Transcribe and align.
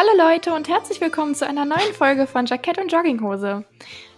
Hallo 0.00 0.16
Leute 0.16 0.54
und 0.54 0.66
herzlich 0.66 0.98
willkommen 1.02 1.34
zu 1.34 1.46
einer 1.46 1.66
neuen 1.66 1.92
Folge 1.92 2.26
von 2.26 2.46
Jackett 2.46 2.78
und 2.78 2.90
Jogginghose. 2.90 3.66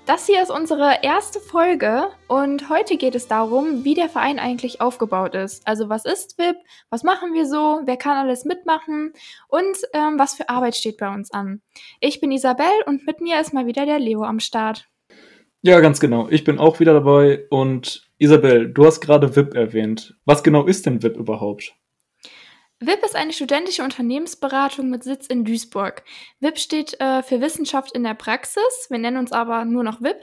Das 0.07 0.27
hier 0.27 0.41
ist 0.41 0.53
unsere 0.53 1.03
erste 1.03 1.41
Folge 1.41 2.05
und 2.29 2.69
heute 2.69 2.97
geht 2.97 3.17
es 3.17 3.27
darum, 3.27 3.83
wie 3.83 3.95
der 3.95 4.09
Verein 4.09 4.39
eigentlich 4.39 4.81
aufgebaut 4.81 5.35
ist. 5.35 5.67
Also 5.67 5.89
was 5.89 6.05
ist 6.05 6.39
VIP, 6.39 6.55
was 6.89 7.03
machen 7.03 7.35
wir 7.35 7.47
so, 7.47 7.81
wer 7.85 7.97
kann 7.97 8.17
alles 8.17 8.45
mitmachen 8.45 9.13
und 9.49 9.77
ähm, 9.93 10.21
was 10.21 10.35
für 10.35 10.49
Arbeit 10.49 10.77
steht 10.77 10.99
bei 10.99 11.13
uns 11.13 11.33
an. 11.33 11.63
Ich 11.99 12.21
bin 12.21 12.31
Isabel 12.31 12.71
und 12.87 13.05
mit 13.05 13.21
mir 13.21 13.41
ist 13.41 13.53
mal 13.53 13.67
wieder 13.67 13.85
der 13.85 13.99
Leo 13.99 14.23
am 14.23 14.39
Start. 14.39 14.87
Ja, 15.63 15.81
ganz 15.81 15.99
genau. 15.99 16.29
Ich 16.29 16.45
bin 16.45 16.61
auch 16.61 16.79
wieder 16.79 16.93
dabei 16.93 17.45
und 17.51 18.09
Isabel, 18.19 18.73
du 18.73 18.87
hast 18.87 19.01
gerade 19.01 19.35
VIP 19.35 19.57
erwähnt. 19.57 20.17
Was 20.27 20.45
genau 20.45 20.65
ist 20.65 20.87
denn 20.87 21.03
VIP 21.03 21.17
überhaupt? 21.17 21.75
WIP 22.87 23.05
ist 23.05 23.17
eine 23.17 23.33
studentische 23.33 23.85
Unternehmensberatung 23.85 24.91
mit 24.91 25.05
Sitz 25.05 25.27
in 25.27 25.45
Duisburg. 25.45 26.03
WIP 26.41 26.59
steht 26.59 27.01
äh, 27.01 27.23
für 27.23 27.41
Wissenschaft 27.41 27.93
in 27.93 28.03
der 28.03 28.15
Praxis. 28.15 28.87
Wir 28.89 28.99
nennen 28.99 29.19
uns 29.19 29.33
aber 29.33 29.65
nur 29.65 29.85
noch 29.85 30.01
WIP. 30.01 30.17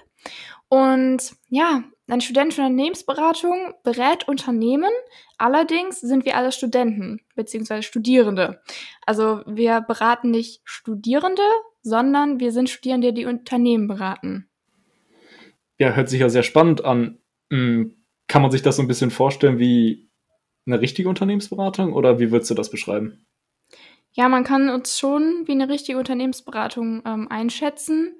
Und 0.67 1.33
ja, 1.49 1.83
eine 2.07 2.21
studentische 2.21 2.61
Unternehmensberatung 2.61 3.73
berät 3.83 4.27
Unternehmen. 4.27 4.91
Allerdings 5.37 6.01
sind 6.01 6.25
wir 6.25 6.35
alle 6.35 6.51
Studenten 6.51 7.21
bzw. 7.35 7.81
Studierende. 7.81 8.61
Also 9.05 9.41
wir 9.47 9.81
beraten 9.81 10.31
nicht 10.31 10.61
Studierende, 10.65 11.43
sondern 11.81 12.39
wir 12.39 12.51
sind 12.51 12.69
Studierende, 12.69 13.13
die 13.13 13.25
Unternehmen 13.25 13.87
beraten. 13.87 14.49
Ja, 15.77 15.93
hört 15.93 16.09
sich 16.09 16.19
ja 16.19 16.29
sehr 16.29 16.43
spannend 16.43 16.83
an. 16.83 17.19
Hm, 17.51 17.95
kann 18.27 18.41
man 18.41 18.51
sich 18.51 18.61
das 18.61 18.75
so 18.75 18.81
ein 18.81 18.87
bisschen 18.87 19.11
vorstellen 19.11 19.59
wie 19.59 20.08
eine 20.71 20.81
richtige 20.81 21.09
Unternehmensberatung 21.09 21.93
oder 21.93 22.19
wie 22.19 22.31
würdest 22.31 22.51
du 22.51 22.55
das 22.55 22.69
beschreiben? 22.69 23.25
Ja, 24.11 24.27
man 24.27 24.43
kann 24.43 24.69
uns 24.69 24.97
schon 24.97 25.43
wie 25.45 25.51
eine 25.51 25.69
richtige 25.69 25.97
Unternehmensberatung 25.97 27.03
ähm, 27.05 27.27
einschätzen. 27.29 28.15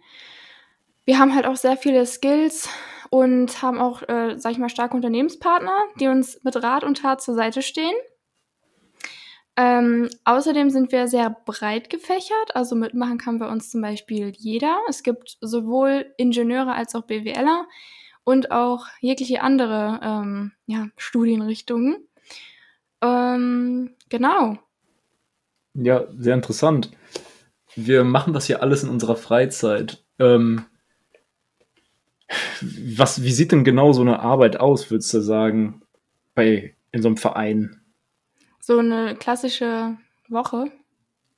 Wir 1.06 1.20
haben 1.20 1.34
halt 1.34 1.46
auch 1.46 1.56
sehr 1.56 1.78
viele 1.78 2.06
Skills 2.06 2.70
und 3.10 3.62
haben 3.62 3.80
auch, 3.80 4.04
äh, 4.08 4.38
sag 4.38 4.52
ich 4.52 4.60
mal, 4.60 4.70
starke 4.70 4.96
Unternehmenspartner, 4.96 5.76
die 6.00 6.08
uns 6.08 6.40
mit 6.44 6.62
Rat 6.62 6.84
und 6.84 7.00
Tat 7.00 7.22
zur 7.22 7.36
Seite 7.36 7.62
stehen. 7.62 7.96
Ähm, 9.56 10.10
außerdem 10.24 10.70
sind 10.70 10.92
wir 10.92 11.08
sehr 11.08 11.36
breit 11.46 11.90
gefächert, 11.90 12.56
also 12.56 12.76
mitmachen 12.76 13.18
kann 13.18 13.40
bei 13.40 13.50
uns 13.50 13.72
zum 13.72 13.82
Beispiel 13.82 14.32
jeder. 14.38 14.78
Es 14.88 15.04
gibt 15.04 15.38
sowohl 15.42 16.14
Ingenieure 16.18 16.74
als 16.74 16.96
auch 16.96 17.02
BWLer 17.02 17.68
und 18.24 18.52
auch 18.52 18.86
jegliche 19.02 19.42
andere 19.42 20.00
ähm, 20.04 20.52
ja, 20.68 20.88
Studienrichtungen. 20.96 22.08
Ähm, 23.02 23.92
genau. 24.10 24.58
Ja, 25.74 26.06
sehr 26.18 26.36
interessant. 26.36 26.92
Wir 27.76 28.04
machen 28.04 28.34
das 28.34 28.48
hier 28.48 28.62
alles 28.62 28.84
in 28.84 28.90
unserer 28.90 29.16
Freizeit. 29.16 30.04
Ähm, 30.18 30.66
was, 32.62 33.24
wie 33.24 33.32
sieht 33.32 33.52
denn 33.52 33.64
genau 33.64 33.94
so 33.94 34.02
eine 34.02 34.20
Arbeit 34.20 34.60
aus, 34.60 34.92
würdest 34.92 35.14
du 35.14 35.22
sagen, 35.22 35.82
bei, 36.36 36.76
in 36.92 37.02
so 37.02 37.08
einem 37.08 37.18
Verein? 37.18 37.82
So 38.60 38.80
eine 38.80 39.16
klassische 39.16 39.98
Woche? 40.28 40.72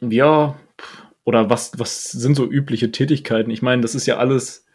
Ja, 0.02 0.56
oder 1.24 1.50
was, 1.50 1.78
was 1.78 2.12
sind 2.12 2.36
so 2.36 2.50
übliche 2.50 2.92
Tätigkeiten? 2.92 3.52
Ich 3.52 3.62
meine, 3.62 3.82
das 3.82 3.96
ist 3.96 4.08
ja 4.08 4.18
alles, 4.18 4.66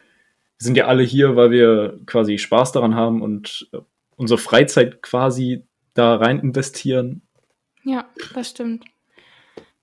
wir 0.57 0.65
sind 0.65 0.77
ja 0.77 0.85
alle 0.85 1.03
hier, 1.03 1.35
weil 1.35 1.51
wir 1.51 1.99
quasi 2.05 2.37
Spaß 2.37 2.71
daran 2.71 2.95
haben 2.95 3.21
und 3.21 3.69
unsere 4.15 4.39
Freizeit 4.39 5.01
quasi 5.01 5.67
da 5.97 6.15
rein 6.15 6.39
investieren. 6.39 7.21
Ja, 7.83 8.05
das 8.33 8.49
stimmt. 8.49 8.85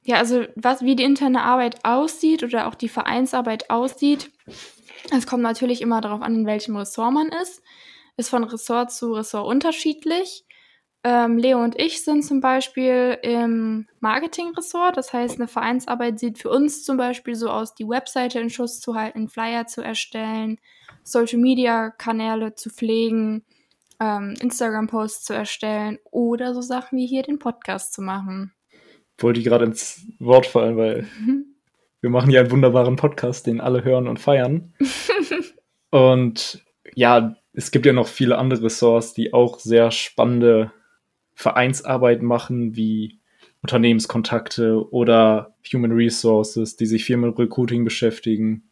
Ja, 0.03 0.17
also 0.17 0.45
was, 0.55 0.83
wie 0.83 0.97
die 0.97 1.05
interne 1.05 1.43
Arbeit 1.43 1.85
aussieht 1.85 2.43
oder 2.43 2.69
auch 2.69 2.75
die 2.75 2.91
Vereinsarbeit 2.91 3.71
aussieht, 3.71 4.31
es 5.11 5.27
kommt 5.27 5.43
natürlich 5.43 5.81
immer 5.81 6.01
darauf 6.01 6.23
an, 6.23 6.35
in 6.35 6.47
welchem 6.47 6.77
Ressort 6.77 7.13
man 7.13 7.29
ist. 7.29 7.63
Ist 8.17 8.29
von 8.29 8.45
Ressort 8.45 8.93
zu 8.93 9.13
Ressort 9.13 9.47
unterschiedlich. 9.47 10.45
Ähm, 11.03 11.37
Leo 11.37 11.63
und 11.63 11.79
ich 11.79 12.03
sind 12.03 12.25
zum 12.25 12.41
Beispiel 12.41 13.19
im 13.23 13.87
Marketing-Ressort. 14.01 14.97
Das 14.97 15.13
heißt, 15.13 15.37
eine 15.37 15.49
Vereinsarbeit 15.49 16.19
sieht 16.19 16.39
für 16.39 16.49
uns 16.49 16.85
zum 16.85 16.97
Beispiel 16.97 17.35
so 17.35 17.51
aus, 17.51 17.75
die 17.75 17.89
Webseite 17.89 18.41
in 18.41 18.51
Schuss 18.51 18.81
zu 18.81 18.95
halten, 18.95 19.29
Flyer 19.29 19.67
zu 19.67 19.83
erstellen, 19.83 20.59
Social-Media-Kanäle 21.03 22.55
zu 22.55 22.71
pflegen, 22.71 23.45
ähm, 24.05 24.35
Instagram-Posts 24.41 25.25
zu 25.25 25.33
erstellen 25.33 25.99
oder 26.11 26.55
so 26.55 26.61
Sachen 26.61 26.99
wie 26.99 27.07
hier 27.07 27.23
den 27.23 27.39
Podcast 27.39 27.95
zu 27.95 28.03
machen. 28.03 28.53
Wollte 29.19 29.41
ich 29.41 29.47
gerade 29.47 29.65
ins 29.65 30.07
Wort 30.19 30.47
fallen, 30.47 30.77
weil 30.77 31.07
mhm. 31.21 31.47
wir 32.01 32.11
machen 32.11 32.31
ja 32.31 32.41
einen 32.41 32.51
wunderbaren 32.51 32.97
Podcast, 32.97 33.47
den 33.47 33.61
alle 33.61 33.85
hören 33.85 34.09
und 34.09 34.21
feiern. 34.21 34.75
und 35.91 36.63
ja, 36.95 37.37
es 37.53 37.71
gibt 37.71 37.87
ja 37.87 37.93
noch 37.93 38.09
viele 38.09 38.37
andere 38.37 38.65
Ressorts, 38.65 39.15
die 39.15 39.33
auch 39.33 39.59
sehr 39.59 39.91
spannende 39.91 40.73
Vereinsarbeit 41.35 42.23
machen, 42.23 42.77
wie 42.77 43.21
Unternehmenskontakte 43.63 44.93
oder 44.93 45.55
Human 45.73 45.93
Resources, 45.93 46.77
die 46.77 46.87
sich 46.87 47.05
viel 47.05 47.17
mit 47.17 47.39
Recruiting 47.39 47.85
beschäftigen. 47.85 48.69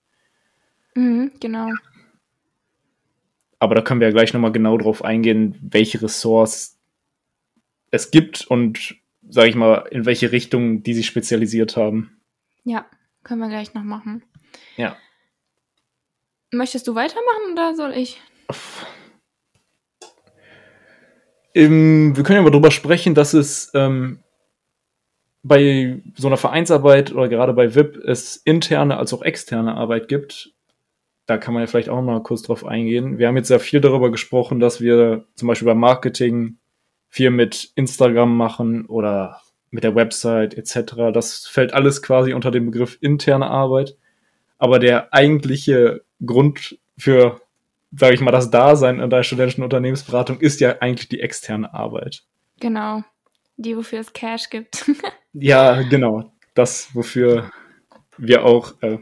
Mhm, 0.95 1.33
genau. 1.41 1.71
Aber 3.63 3.77
da 3.77 3.81
können 3.81 4.01
wir 4.01 4.09
ja 4.09 4.13
gleich 4.13 4.33
nochmal 4.33 4.51
genau 4.51 4.77
drauf 4.77 5.05
eingehen, 5.05 5.57
welche 5.63 6.03
Ressorts 6.03 6.81
es 7.93 8.11
gibt 8.11 8.45
und, 8.45 8.97
sage 9.29 9.51
ich 9.51 9.55
mal, 9.55 9.87
in 9.93 10.05
welche 10.05 10.33
Richtung 10.33 10.83
die 10.83 10.95
sich 10.95 11.07
spezialisiert 11.07 11.77
haben. 11.77 12.21
Ja, 12.65 12.87
können 13.23 13.41
wir 13.41 13.49
gleich 13.49 13.73
noch 13.73 13.85
machen. 13.85 14.25
Ja. 14.77 14.97
Möchtest 16.51 16.89
du 16.89 16.97
weitermachen 16.97 17.53
oder 17.53 17.77
soll 17.77 17.93
ich? 17.93 18.21
Ähm, 21.55 22.17
wir 22.17 22.25
können 22.25 22.39
ja 22.39 22.43
mal 22.43 22.51
drüber 22.51 22.73
sprechen, 22.73 23.15
dass 23.15 23.33
es 23.33 23.71
ähm, 23.75 24.25
bei 25.45 26.03
so 26.17 26.27
einer 26.27 26.37
Vereinsarbeit 26.37 27.13
oder 27.13 27.29
gerade 27.29 27.53
bei 27.53 27.77
VIP 27.77 27.95
es 27.99 28.39
interne 28.39 28.97
als 28.97 29.13
auch 29.13 29.23
externe 29.23 29.77
Arbeit 29.77 30.09
gibt 30.09 30.52
da 31.33 31.39
kann 31.39 31.55
man 31.55 31.63
ja 31.63 31.67
vielleicht 31.67 31.89
auch 31.89 32.03
mal 32.03 32.23
kurz 32.23 32.43
drauf 32.43 32.67
eingehen. 32.67 33.17
Wir 33.17 33.27
haben 33.27 33.39
jetzt 33.39 33.49
sehr 33.49 33.59
viel 33.59 33.81
darüber 33.81 34.11
gesprochen, 34.11 34.61
dass 34.61 34.83
wir 34.83 35.25
zum 35.35 35.49
Beispiel 35.49 35.65
beim 35.65 35.79
Marketing 35.79 36.59
viel 37.09 37.31
mit 37.31 37.73
Instagram 37.75 38.37
machen 38.37 38.85
oder 38.85 39.41
mit 39.71 39.83
der 39.83 39.95
Website 39.95 40.53
etc. 40.53 41.11
Das 41.15 41.47
fällt 41.47 41.73
alles 41.73 42.03
quasi 42.03 42.35
unter 42.35 42.51
den 42.51 42.67
Begriff 42.67 42.99
interne 43.01 43.47
Arbeit. 43.47 43.97
Aber 44.59 44.79
der 44.79 45.15
eigentliche 45.15 46.05
Grund 46.25 46.79
für, 46.99 47.41
sage 47.97 48.15
ich 48.15 48.21
mal, 48.21 48.31
das 48.31 48.51
Dasein 48.51 49.01
in 49.01 49.09
der 49.09 49.23
studentischen 49.23 49.65
Unternehmensberatung 49.65 50.39
ist 50.39 50.61
ja 50.61 50.77
eigentlich 50.81 51.09
die 51.09 51.21
externe 51.21 51.73
Arbeit. 51.73 52.25
Genau. 52.61 53.05
Die, 53.57 53.75
wofür 53.75 54.01
es 54.01 54.13
Cash 54.13 54.51
gibt. 54.51 54.91
ja, 55.33 55.81
genau. 55.81 56.31
Das, 56.53 56.95
wofür 56.95 57.51
wir 58.19 58.45
auch 58.45 58.75
äh, 58.83 58.99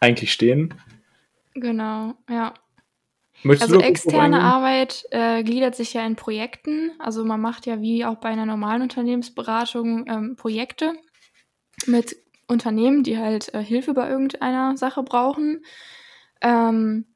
eigentlich 0.00 0.32
stehen. 0.32 0.74
Genau, 1.54 2.14
ja. 2.28 2.54
Möchtest 3.42 3.72
also 3.72 3.84
externe 3.84 4.40
Arbeit 4.40 5.04
äh, 5.10 5.42
gliedert 5.42 5.74
sich 5.74 5.92
ja 5.92 6.06
in 6.06 6.16
Projekten. 6.16 6.92
Also 6.98 7.24
man 7.24 7.40
macht 7.40 7.66
ja 7.66 7.80
wie 7.80 8.04
auch 8.04 8.16
bei 8.16 8.28
einer 8.28 8.46
normalen 8.46 8.82
Unternehmensberatung 8.82 10.06
ähm, 10.08 10.36
Projekte 10.36 10.92
mit 11.86 12.16
Unternehmen, 12.46 13.02
die 13.02 13.18
halt 13.18 13.52
äh, 13.54 13.62
Hilfe 13.62 13.92
bei 13.92 14.08
irgendeiner 14.08 14.76
Sache 14.76 15.02
brauchen. 15.02 15.64
Ähm, 16.40 17.06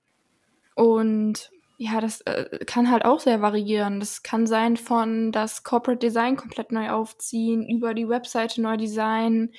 und 0.74 1.50
ja, 1.76 2.00
das 2.00 2.20
äh, 2.22 2.58
kann 2.66 2.90
halt 2.90 3.04
auch 3.04 3.20
sehr 3.20 3.40
variieren. 3.40 4.00
Das 4.00 4.22
kann 4.22 4.46
sein 4.46 4.76
von 4.76 5.32
das 5.32 5.62
Corporate 5.62 6.04
Design 6.04 6.36
komplett 6.36 6.72
neu 6.72 6.90
aufziehen, 6.90 7.66
über 7.68 7.94
die 7.94 8.08
Webseite 8.08 8.60
neu 8.60 8.76
designen, 8.76 9.52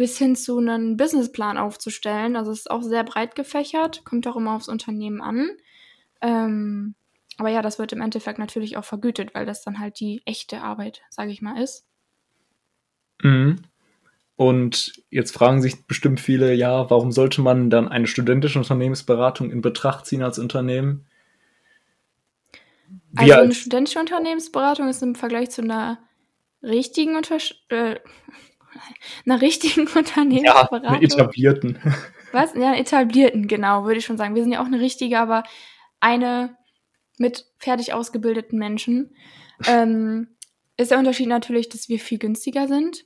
bis 0.00 0.16
hin 0.16 0.34
zu 0.34 0.56
einem 0.56 0.96
Businessplan 0.96 1.58
aufzustellen. 1.58 2.34
Also 2.34 2.52
es 2.52 2.60
ist 2.60 2.70
auch 2.70 2.80
sehr 2.80 3.04
breit 3.04 3.34
gefächert, 3.34 4.02
kommt 4.06 4.26
auch 4.26 4.36
immer 4.36 4.56
aufs 4.56 4.70
Unternehmen 4.70 5.20
an. 5.20 5.50
Ähm, 6.22 6.94
aber 7.36 7.50
ja, 7.50 7.60
das 7.60 7.78
wird 7.78 7.92
im 7.92 8.00
Endeffekt 8.00 8.38
natürlich 8.38 8.78
auch 8.78 8.84
vergütet, 8.86 9.34
weil 9.34 9.44
das 9.44 9.62
dann 9.62 9.78
halt 9.78 10.00
die 10.00 10.22
echte 10.24 10.62
Arbeit, 10.62 11.02
sage 11.10 11.32
ich 11.32 11.42
mal, 11.42 11.62
ist. 11.62 11.84
Mhm. 13.22 13.56
Und 14.36 14.94
jetzt 15.10 15.34
fragen 15.34 15.60
sich 15.60 15.86
bestimmt 15.86 16.18
viele, 16.18 16.54
ja, 16.54 16.88
warum 16.88 17.12
sollte 17.12 17.42
man 17.42 17.68
dann 17.68 17.86
eine 17.86 18.06
studentische 18.06 18.58
Unternehmensberatung 18.58 19.50
in 19.50 19.60
Betracht 19.60 20.06
ziehen 20.06 20.22
als 20.22 20.38
Unternehmen? 20.38 21.04
Wie 23.10 23.30
also 23.30 23.34
eine 23.34 23.52
studentische 23.52 24.00
Unternehmensberatung 24.00 24.88
ist 24.88 25.02
im 25.02 25.14
Vergleich 25.14 25.50
zu 25.50 25.60
einer 25.60 25.98
richtigen 26.62 27.16
Untersch 27.16 27.54
äh, 27.68 27.96
einer 29.26 29.40
richtigen 29.40 29.86
Unternehmensberatung. 29.94 30.82
Ja, 30.84 30.90
eine 30.90 31.02
etablierten. 31.02 31.78
Was? 32.32 32.54
Ja, 32.54 32.74
etablierten, 32.74 33.48
genau, 33.48 33.84
würde 33.84 33.98
ich 33.98 34.04
schon 34.04 34.16
sagen. 34.16 34.34
Wir 34.34 34.42
sind 34.42 34.52
ja 34.52 34.60
auch 34.62 34.66
eine 34.66 34.80
richtige, 34.80 35.18
aber 35.18 35.42
eine 36.00 36.56
mit 37.18 37.46
fertig 37.58 37.92
ausgebildeten 37.92 38.58
Menschen. 38.58 39.14
Ähm, 39.66 40.28
ist 40.76 40.90
der 40.90 40.98
Unterschied 40.98 41.28
natürlich, 41.28 41.68
dass 41.68 41.88
wir 41.88 41.98
viel 41.98 42.18
günstiger 42.18 42.66
sind. 42.68 43.04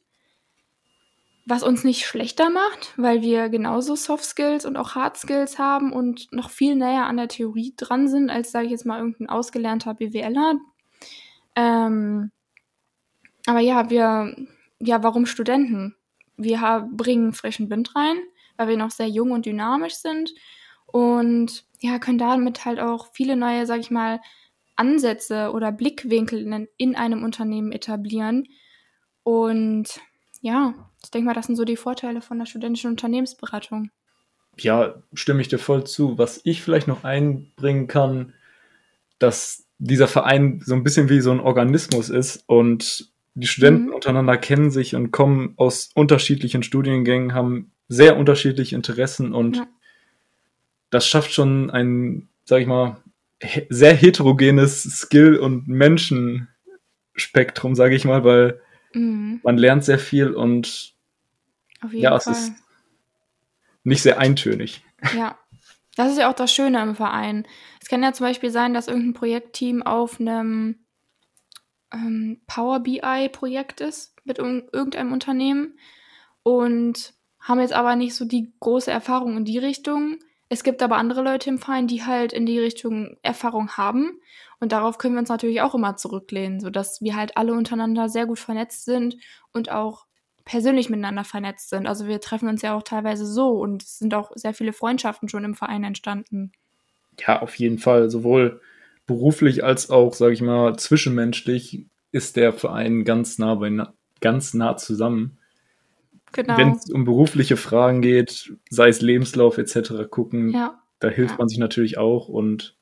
was 1.47 1.63
uns 1.63 1.85
nicht 1.85 2.07
schlechter 2.07 2.49
macht, 2.49 2.95
weil 2.97 3.21
wir 3.21 3.51
genauso 3.51 3.97
Soft 3.97 4.25
Skills 4.25 4.65
und 4.65 4.77
auch 4.79 4.95
Hard 4.95 5.19
Skills 5.19 5.59
haben 5.59 5.93
und 5.93 6.33
noch 6.33 6.49
viel 6.49 6.75
näher 6.75 7.05
an 7.05 7.19
der 7.19 7.29
Theorie 7.29 7.75
dran 7.77 8.09
sind, 8.09 8.31
als, 8.31 8.51
sage 8.51 8.65
ich 8.67 8.71
jetzt 8.71 8.87
mal, 8.87 8.99
irgendein 8.99 9.29
ausgelernter 9.29 9.93
BWLer. 9.95 10.55
Ähm, 11.55 12.31
aber 13.47 13.61
ja, 13.61 13.91
wir, 13.91 14.35
ja, 14.81 15.03
warum 15.03 15.27
Studenten? 15.27 15.95
Wir 16.37 16.89
bringen 16.93 17.33
frischen 17.33 17.71
Wind 17.71 17.95
rein, 17.95 18.17
weil 18.57 18.69
wir 18.69 18.77
noch 18.77 18.91
sehr 18.91 19.09
jung 19.09 19.31
und 19.31 19.47
dynamisch 19.47 19.95
sind 19.95 20.33
und 20.87 21.65
ja, 21.81 21.99
können 21.99 22.19
damit 22.19 22.65
halt 22.65 22.81
auch 22.81 23.09
viele 23.13 23.37
neue, 23.37 23.67
sag 23.67 23.81
ich 23.81 23.91
mal, 23.91 24.21
Ansätze 24.77 25.51
oder 25.53 25.73
Blickwinkel 25.73 26.41
in, 26.41 26.69
in 26.77 26.97
einem 26.97 27.23
Unternehmen 27.23 27.73
etablieren. 27.73 28.49
Und 29.23 30.01
ja, 30.41 30.75
ich 31.03 31.11
denke 31.11 31.27
mal, 31.27 31.35
das 31.35 31.47
sind 31.47 31.57
so 31.57 31.65
die 31.65 31.77
Vorteile 31.77 32.21
von 32.21 32.39
der 32.39 32.47
studentischen 32.47 32.91
Unternehmensberatung. 32.91 33.91
Ja, 34.59 35.03
stimme 35.13 35.41
ich 35.41 35.49
dir 35.49 35.59
voll 35.59 35.85
zu. 35.85 36.19
Was 36.19 36.41
ich 36.45 36.63
vielleicht 36.63 36.89
noch 36.89 37.05
einbringen 37.05 37.87
kann, 37.87 38.35
dass 39.19 39.67
dieser 39.79 40.09
Verein 40.09 40.61
so 40.65 40.75
ein 40.75 40.85
bisschen 40.85 41.09
wie 41.09 41.21
so 41.21 41.33
ein 41.33 41.41
Organismus 41.41 42.09
ist 42.09 42.45
und 42.47 43.13
die 43.35 43.47
Studenten 43.47 43.87
mhm. 43.87 43.95
untereinander 43.95 44.37
kennen 44.37 44.71
sich 44.71 44.95
und 44.95 45.11
kommen 45.11 45.55
aus 45.57 45.91
unterschiedlichen 45.95 46.63
Studiengängen, 46.63 47.35
haben 47.35 47.73
sehr 47.89 48.17
unterschiedliche 48.17 48.77
Interessen 48.77 49.35
und 49.35 49.57
ja. 49.57 49.67
das 50.91 51.07
schafft 51.07 51.33
schon 51.33 51.71
ein, 51.71 52.29
sag 52.45 52.61
ich 52.61 52.67
mal, 52.67 52.99
sehr 53.69 53.95
heterogenes 53.95 54.85
Skill- 54.85 55.39
und 55.39 55.69
Menschenspektrum, 55.69 57.75
sage 57.75 57.97
ich 57.97 58.05
mal, 58.05 58.25
weil 58.25 58.61
mhm. 58.95 59.41
man 59.43 59.59
lernt 59.59 59.85
sehr 59.85 59.99
viel 59.99 60.33
und 60.33 60.95
auf 61.83 61.93
jeden 61.93 62.05
ja, 62.05 62.19
Fall. 62.19 62.33
es 62.33 62.39
ist 62.39 62.53
nicht 63.83 64.03
sehr 64.03 64.19
eintönig. 64.19 64.83
Ja, 65.15 65.37
das 65.97 66.13
ist 66.13 66.19
ja 66.19 66.31
auch 66.31 66.35
das 66.35 66.53
Schöne 66.53 66.83
im 66.83 66.97
Verein. 66.97 67.47
Es 67.81 67.89
kann 67.89 68.03
ja 68.03 68.13
zum 68.13 68.27
Beispiel 68.27 68.51
sein, 68.51 68.73
dass 68.73 68.89
irgendein 68.89 69.15
Projektteam 69.15 69.83
auf 69.83 70.19
einem 70.19 70.77
ähm, 71.95 72.41
Power 72.47 72.81
BI-Projekt 72.81 73.81
ist 73.81 74.15
mit 74.25 74.39
irgendeinem 74.39 75.13
Unternehmen 75.13 75.79
und 76.43 77.15
haben 77.41 77.61
jetzt 77.61 77.73
aber 77.73 77.97
nicht 77.97 78.15
so 78.15 78.25
die 78.25 78.53
große 78.61 78.91
Erfahrung 78.91 79.37
in 79.37 79.45
die 79.45 79.59
Richtung. 79.59 80.19
Es 80.49 80.65
gibt 80.65 80.83
aber 80.83 80.97
andere 80.97 81.23
Leute 81.23 81.51
im 81.51 81.59
Verein, 81.59 81.87
die 81.87 82.05
halt 82.05 82.33
in 82.33 82.47
die 82.47 82.59
Richtung 82.59 83.17
Erfahrung 83.23 83.73
haben. 83.73 84.21
Und 84.61 84.73
darauf 84.73 84.99
können 84.99 85.15
wir 85.15 85.21
uns 85.21 85.29
natürlich 85.29 85.61
auch 85.61 85.75
immer 85.75 85.97
zurücklehnen, 85.97 86.61
sodass 86.61 87.03
wir 87.03 87.17
halt 87.17 87.37
alle 87.37 87.53
untereinander 87.53 88.09
sehr 88.09 88.27
gut 88.27 88.39
vernetzt 88.39 88.85
sind 88.85 89.17
und 89.53 89.71
auch 89.71 90.07
persönlich 90.45 90.91
miteinander 90.91 91.25
vernetzt 91.25 91.71
sind. 91.71 91.87
Also 91.87 92.07
wir 92.07 92.21
treffen 92.21 92.49
uns 92.49 92.63
ja 92.63 92.75
auch 92.75 92.83
teilweise 92.83 93.27
so 93.27 93.51
und 93.51 93.83
es 93.83 93.99
sind 93.99 94.15
auch 94.15 94.33
sehr 94.35 94.55
viele 94.55 94.73
Freundschaften 94.73 95.29
schon 95.29 95.45
im 95.45 95.55
Verein 95.55 95.85
entstanden. 95.85 96.53
Ja, 97.19 97.41
auf 97.43 97.55
jeden 97.57 97.79
Fall. 97.79 98.11
Sowohl 98.11 98.61
beruflich 99.07 99.65
als 99.65 99.91
auch, 99.91 100.15
sage 100.15 100.33
ich 100.33 100.43
mal, 100.43 100.77
zwischenmenschlich 100.77 101.87
ist 102.13 102.37
der 102.37 102.53
Verein 102.53 103.05
ganz 103.05 103.39
nah, 103.39 103.55
bei, 103.55 103.71
ganz 104.21 104.55
nah 104.55 104.77
zusammen. 104.77 105.39
Genau. 106.33 106.57
Wenn 106.57 106.73
es 106.73 106.91
um 106.91 107.05
berufliche 107.05 107.57
Fragen 107.57 108.03
geht, 108.03 108.55
sei 108.69 108.89
es 108.89 109.01
Lebenslauf 109.01 109.59
etc., 109.59 110.09
gucken, 110.11 110.51
ja. 110.51 110.81
da 110.99 111.09
hilft 111.09 111.33
ja. 111.33 111.39
man 111.39 111.49
sich 111.49 111.59
natürlich 111.59 111.99
auch. 111.99 112.29
Und 112.29 112.77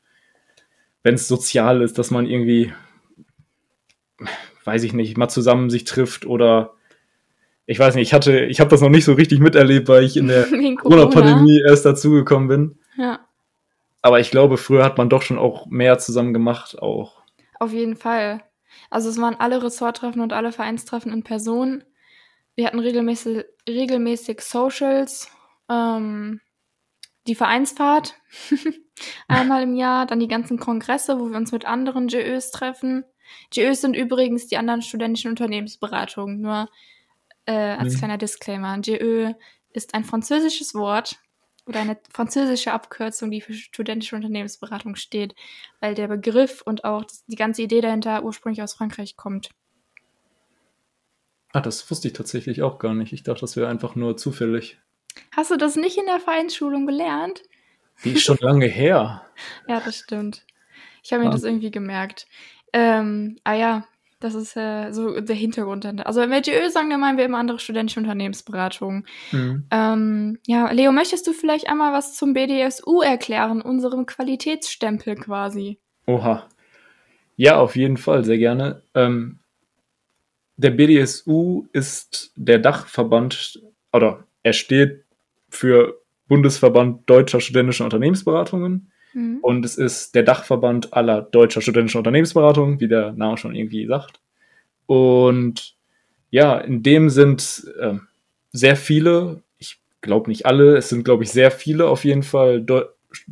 wenn 1.02 1.14
es 1.14 1.28
sozial 1.28 1.82
ist, 1.82 1.98
dass 1.98 2.10
man 2.10 2.26
irgendwie, 2.26 2.72
weiß 4.64 4.84
ich 4.84 4.92
nicht, 4.92 5.18
mal 5.18 5.28
zusammen 5.28 5.68
sich 5.68 5.84
trifft 5.84 6.24
oder 6.24 6.74
ich 7.66 7.78
weiß 7.78 7.94
nicht, 7.94 8.08
ich 8.08 8.14
hatte, 8.14 8.44
ich 8.44 8.60
habe 8.60 8.70
das 8.70 8.80
noch 8.80 8.88
nicht 8.88 9.04
so 9.04 9.12
richtig 9.12 9.40
miterlebt, 9.40 9.88
weil 9.88 10.04
ich 10.04 10.16
in 10.16 10.28
der 10.28 10.44
Corona-Pandemie 10.76 11.62
erst 11.66 11.84
dazugekommen 11.84 12.48
bin. 12.48 12.78
Ja. 12.96 13.20
Aber 14.02 14.18
ich 14.18 14.30
glaube, 14.30 14.58
früher 14.58 14.84
hat 14.84 14.98
man 14.98 15.08
doch 15.08 15.22
schon 15.22 15.38
auch 15.38 15.66
mehr 15.66 15.98
zusammen 15.98 16.34
gemacht, 16.34 16.78
auch. 16.80 17.22
Auf 17.60 17.72
jeden 17.72 17.96
Fall. 17.96 18.42
Also 18.90 19.08
es 19.08 19.20
waren 19.20 19.36
alle 19.36 19.62
Ressorttreffen 19.62 20.20
und 20.20 20.32
alle 20.32 20.50
Vereinstreffen 20.52 21.12
in 21.12 21.22
Person. 21.22 21.84
Wir 22.56 22.66
hatten 22.66 22.80
regelmäßig, 22.80 23.44
regelmäßig 23.68 24.40
Socials, 24.40 25.30
ähm, 25.70 26.40
die 27.28 27.36
Vereinsfahrt 27.36 28.14
einmal 29.28 29.62
im 29.62 29.76
Jahr, 29.76 30.06
dann 30.06 30.18
die 30.18 30.28
ganzen 30.28 30.58
Kongresse, 30.58 31.20
wo 31.20 31.30
wir 31.30 31.36
uns 31.36 31.52
mit 31.52 31.64
anderen 31.64 32.08
GÖs 32.08 32.50
treffen. 32.50 33.04
GÖs 33.54 33.80
sind 33.80 33.94
übrigens 33.94 34.48
die 34.48 34.56
anderen 34.56 34.82
studentischen 34.82 35.30
Unternehmensberatungen, 35.30 36.40
nur 36.40 36.68
äh, 37.46 37.52
als 37.52 37.94
mhm. 37.94 37.98
kleiner 37.98 38.18
Disclaimer. 38.18 38.78
GÖ 38.80 39.32
ist 39.70 39.94
ein 39.94 40.04
französisches 40.04 40.74
Wort 40.74 41.18
oder 41.66 41.80
eine 41.80 41.96
französische 42.10 42.72
Abkürzung, 42.72 43.30
die 43.30 43.40
für 43.40 43.54
studentische 43.54 44.16
Unternehmensberatung 44.16 44.96
steht, 44.96 45.34
weil 45.80 45.94
der 45.94 46.08
Begriff 46.08 46.62
und 46.62 46.84
auch 46.84 47.04
die 47.26 47.36
ganze 47.36 47.62
Idee 47.62 47.80
dahinter 47.80 48.24
ursprünglich 48.24 48.62
aus 48.62 48.74
Frankreich 48.74 49.16
kommt. 49.16 49.50
Ah, 51.52 51.60
das 51.60 51.90
wusste 51.90 52.08
ich 52.08 52.14
tatsächlich 52.14 52.62
auch 52.62 52.78
gar 52.78 52.94
nicht. 52.94 53.12
Ich 53.12 53.22
dachte, 53.22 53.42
das 53.42 53.56
wäre 53.56 53.68
einfach 53.68 53.94
nur 53.94 54.16
zufällig. 54.16 54.78
Hast 55.36 55.50
du 55.50 55.56
das 55.56 55.76
nicht 55.76 55.98
in 55.98 56.06
der 56.06 56.18
Vereinsschulung 56.18 56.86
gelernt? 56.86 57.42
Die 58.04 58.12
ist 58.12 58.24
schon 58.24 58.38
lange 58.40 58.66
her. 58.66 59.26
ja, 59.68 59.80
das 59.80 59.98
stimmt. 59.98 60.44
Ich 61.02 61.12
habe 61.12 61.22
mir 61.22 61.28
ah. 61.28 61.32
das 61.32 61.44
irgendwie 61.44 61.70
gemerkt. 61.70 62.26
Ähm, 62.72 63.36
ah 63.44 63.52
ja, 63.52 63.86
das 64.24 64.34
ist 64.34 64.56
äh, 64.56 64.92
so 64.92 65.20
der 65.20 65.36
Hintergrund. 65.36 65.84
Also 66.06 66.20
wenn 66.20 66.30
wir 66.30 66.40
GÖ 66.40 66.70
sagen, 66.70 66.90
dann 66.90 67.00
meinen 67.00 67.18
wir 67.18 67.24
immer 67.24 67.38
andere 67.38 67.58
studentische 67.58 68.00
Unternehmensberatungen. 68.00 69.06
Mhm. 69.32 69.66
Ähm, 69.70 70.38
ja, 70.46 70.70
Leo, 70.70 70.92
möchtest 70.92 71.26
du 71.26 71.32
vielleicht 71.32 71.68
einmal 71.68 71.92
was 71.92 72.14
zum 72.14 72.32
BDSU 72.34 73.00
erklären, 73.00 73.62
unserem 73.62 74.06
Qualitätsstempel 74.06 75.16
quasi? 75.16 75.78
Oha. 76.06 76.48
Ja, 77.36 77.58
auf 77.58 77.76
jeden 77.76 77.96
Fall, 77.96 78.24
sehr 78.24 78.38
gerne. 78.38 78.82
Ähm, 78.94 79.40
der 80.56 80.70
BDSU 80.70 81.66
ist 81.72 82.32
der 82.36 82.58
Dachverband, 82.58 83.62
oder 83.92 84.24
er 84.42 84.52
steht 84.52 85.04
für 85.48 86.00
Bundesverband 86.28 87.08
Deutscher 87.10 87.40
Studentischer 87.40 87.84
Unternehmensberatungen. 87.84 88.91
Mhm. 89.14 89.38
Und 89.42 89.64
es 89.64 89.76
ist 89.76 90.14
der 90.14 90.22
Dachverband 90.22 90.92
aller 90.92 91.22
deutscher 91.22 91.60
studentischer 91.60 91.98
Unternehmensberatungen, 91.98 92.80
wie 92.80 92.88
der 92.88 93.12
Name 93.12 93.36
schon 93.36 93.54
irgendwie 93.54 93.86
sagt. 93.86 94.20
Und 94.86 95.74
ja, 96.30 96.58
in 96.58 96.82
dem 96.82 97.10
sind 97.10 97.70
äh, 97.78 97.94
sehr 98.52 98.76
viele, 98.76 99.42
ich 99.58 99.80
glaube 100.00 100.30
nicht 100.30 100.46
alle, 100.46 100.76
es 100.76 100.88
sind, 100.88 101.04
glaube 101.04 101.24
ich, 101.24 101.30
sehr 101.30 101.50
viele 101.50 101.88
auf 101.88 102.04
jeden 102.04 102.22
Fall 102.22 102.62
de 102.62 102.84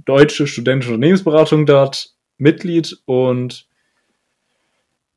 deutsche 0.04 0.46
studentische 0.46 0.92
Unternehmensberatungen 0.92 1.64
dort 1.64 2.14
Mitglied 2.36 2.98
und 3.06 3.66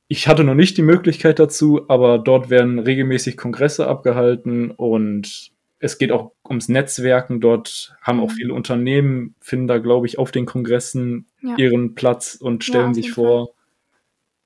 ich 0.08 0.28
hatte 0.28 0.44
noch 0.44 0.54
nicht 0.54 0.78
die 0.78 0.84
Möglichkeit 0.84 1.40
dazu, 1.40 1.90
aber 1.90 2.20
dort 2.20 2.50
werden 2.50 2.80
regelmäßig 2.80 3.36
Kongresse 3.36 3.88
abgehalten 3.88 4.72
und 4.72 5.53
es 5.84 5.98
geht 5.98 6.14
auch 6.14 6.32
ums 6.48 6.70
Netzwerken. 6.70 7.42
Dort 7.42 7.94
haben 8.02 8.22
auch 8.22 8.30
mhm. 8.30 8.36
viele 8.36 8.54
Unternehmen, 8.54 9.36
finden 9.42 9.68
da, 9.68 9.80
glaube 9.80 10.08
ich, 10.08 10.18
auf 10.18 10.32
den 10.32 10.46
Kongressen 10.46 11.28
ja. 11.42 11.58
ihren 11.58 11.94
Platz 11.94 12.36
und 12.36 12.64
stellen 12.64 12.90
ja, 12.90 12.94
sich 12.94 13.12
vor. 13.12 13.48
Fall. 13.48 13.56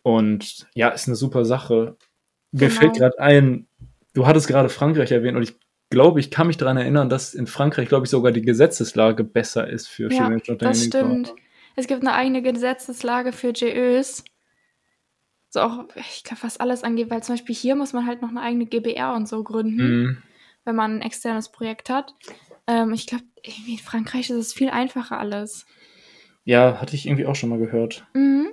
Und 0.02 0.68
ja, 0.74 0.90
ist 0.90 1.08
eine 1.08 1.16
super 1.16 1.46
Sache. 1.46 1.96
Mir 2.52 2.70
genau. 2.70 2.80
fällt 2.80 2.96
gerade 2.96 3.20
ein, 3.20 3.68
du 4.14 4.26
hattest 4.26 4.48
gerade 4.48 4.70
Frankreich 4.70 5.12
erwähnt 5.12 5.38
und 5.38 5.44
ich 5.44 5.54
glaube, 5.92 6.20
ich 6.20 6.32
kann 6.32 6.48
mich 6.48 6.58
daran 6.58 6.78
erinnern, 6.78 7.08
dass 7.08 7.36
in 7.36 7.46
Frankreich, 7.46 7.88
glaube 7.88 8.06
ich, 8.06 8.10
sogar 8.10 8.32
die 8.32 8.42
Gesetzeslage 8.42 9.24
besser 9.24 9.70
ist 9.70 9.88
für 9.88 10.12
ja, 10.12 10.26
Unternehmen. 10.26 10.60
Das 10.60 10.84
stimmt. 10.84 11.36
Es 11.76 11.86
gibt 11.86 12.02
eine 12.02 12.14
eigene 12.14 12.42
Gesetzeslage 12.42 13.32
für 13.32 13.54
GÖs. 13.54 14.24
So 15.50 15.60
auch, 15.60 15.86
ich 15.96 16.24
glaube, 16.24 16.42
was 16.42 16.60
alles 16.60 16.84
angeht, 16.84 17.12
weil 17.12 17.22
zum 17.22 17.36
Beispiel 17.36 17.54
hier 17.54 17.76
muss 17.76 17.94
man 17.94 18.08
halt 18.08 18.24
noch 18.24 18.30
eine 18.30 18.42
eigene 18.42 18.66
GBR 18.66 19.14
und 19.14 19.28
so 19.28 19.44
gründen. 19.44 20.02
Mhm 20.02 20.18
wenn 20.68 20.76
man 20.76 20.98
ein 20.98 21.02
externes 21.02 21.50
Projekt 21.50 21.90
hat. 21.90 22.14
Ähm, 22.68 22.94
ich 22.94 23.08
glaube, 23.08 23.24
in 23.42 23.78
Frankreich 23.78 24.30
ist 24.30 24.36
es 24.36 24.54
viel 24.54 24.70
einfacher 24.70 25.18
alles. 25.18 25.66
Ja, 26.44 26.80
hatte 26.80 26.96
ich 26.96 27.08
irgendwie 27.08 27.26
auch 27.26 27.36
schon 27.36 27.50
mal 27.50 27.58
gehört. 27.58 28.06
Mhm, 28.14 28.50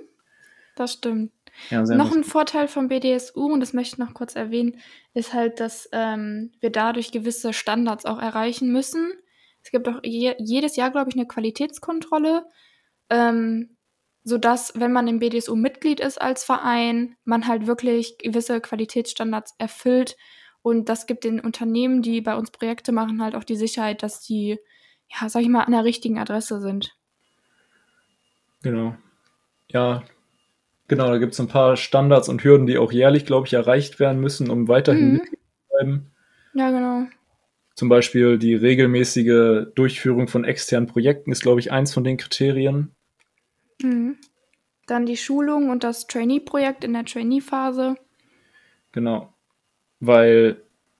das 0.75 0.93
stimmt. 0.93 1.31
Ja, 1.69 1.83
noch 1.83 2.13
ein 2.13 2.23
Vorteil 2.23 2.67
vom 2.67 2.87
BDSU, 2.87 3.53
und 3.53 3.59
das 3.59 3.73
möchte 3.73 3.95
ich 3.95 3.97
noch 3.99 4.13
kurz 4.13 4.35
erwähnen, 4.35 4.79
ist 5.13 5.33
halt, 5.33 5.59
dass 5.59 5.87
ähm, 5.91 6.51
wir 6.59 6.69
dadurch 6.69 7.11
gewisse 7.11 7.53
Standards 7.53 8.05
auch 8.05 8.19
erreichen 8.19 8.71
müssen. 8.71 9.13
Es 9.61 9.71
gibt 9.71 9.87
auch 9.87 9.99
je, 10.03 10.35
jedes 10.39 10.75
Jahr, 10.75 10.91
glaube 10.91 11.09
ich, 11.09 11.15
eine 11.15 11.27
Qualitätskontrolle, 11.27 12.45
ähm, 13.09 13.77
sodass, 14.23 14.73
wenn 14.75 14.91
man 14.91 15.07
im 15.07 15.19
BDSU 15.19 15.55
Mitglied 15.55 15.99
ist 15.99 16.21
als 16.21 16.43
Verein, 16.43 17.15
man 17.23 17.47
halt 17.47 17.67
wirklich 17.67 18.17
gewisse 18.17 18.59
Qualitätsstandards 18.59 19.55
erfüllt 19.57 20.17
und 20.65 20.89
das 20.89 21.05
gibt 21.05 21.25
den 21.25 21.39
Unternehmen, 21.39 22.01
die 22.01 22.21
bei 22.21 22.35
uns 22.35 22.49
Projekte 22.49 22.91
machen, 22.91 23.21
halt 23.21 23.35
auch 23.35 23.43
die 23.43 23.55
Sicherheit, 23.55 24.01
dass 24.01 24.21
die, 24.21 24.57
ja, 25.07 25.29
sag 25.29 25.43
ich 25.43 25.47
mal, 25.47 25.61
an 25.61 25.73
der 25.73 25.83
richtigen 25.83 26.17
Adresse 26.17 26.59
sind. 26.59 26.97
Genau. 28.63 28.95
Ja, 29.67 30.03
genau, 30.87 31.09
da 31.09 31.19
gibt 31.19 31.33
es 31.33 31.39
ein 31.39 31.49
paar 31.49 31.77
Standards 31.77 32.29
und 32.29 32.43
Hürden, 32.43 32.65
die 32.65 32.79
auch 32.79 32.91
jährlich, 32.91 33.27
glaube 33.27 33.45
ich, 33.45 33.53
erreicht 33.53 33.99
werden 33.99 34.19
müssen, 34.19 34.49
um 34.49 34.67
weiterhin 34.67 35.13
mhm. 35.13 35.21
zu 35.25 35.35
bleiben. 35.69 36.11
Ja, 36.55 36.71
genau. 36.71 37.09
Zum 37.75 37.87
Beispiel 37.87 38.39
die 38.39 38.55
regelmäßige 38.55 39.67
Durchführung 39.75 40.27
von 40.27 40.45
externen 40.45 40.87
Projekten 40.87 41.31
ist, 41.31 41.43
glaube 41.43 41.59
ich, 41.59 41.71
eins 41.71 41.93
von 41.93 42.03
den 42.03 42.17
Kriterien. 42.17 42.95
Mhm. 43.83 44.17
Dann 44.87 45.05
die 45.05 45.17
Schulung 45.17 45.69
und 45.69 45.83
das 45.83 46.07
Trainee-Projekt 46.07 46.83
in 46.83 46.93
der 46.93 47.05
Trainee-Phase. 47.05 47.97
Genau. 48.93 49.34
Weil, 49.99 50.57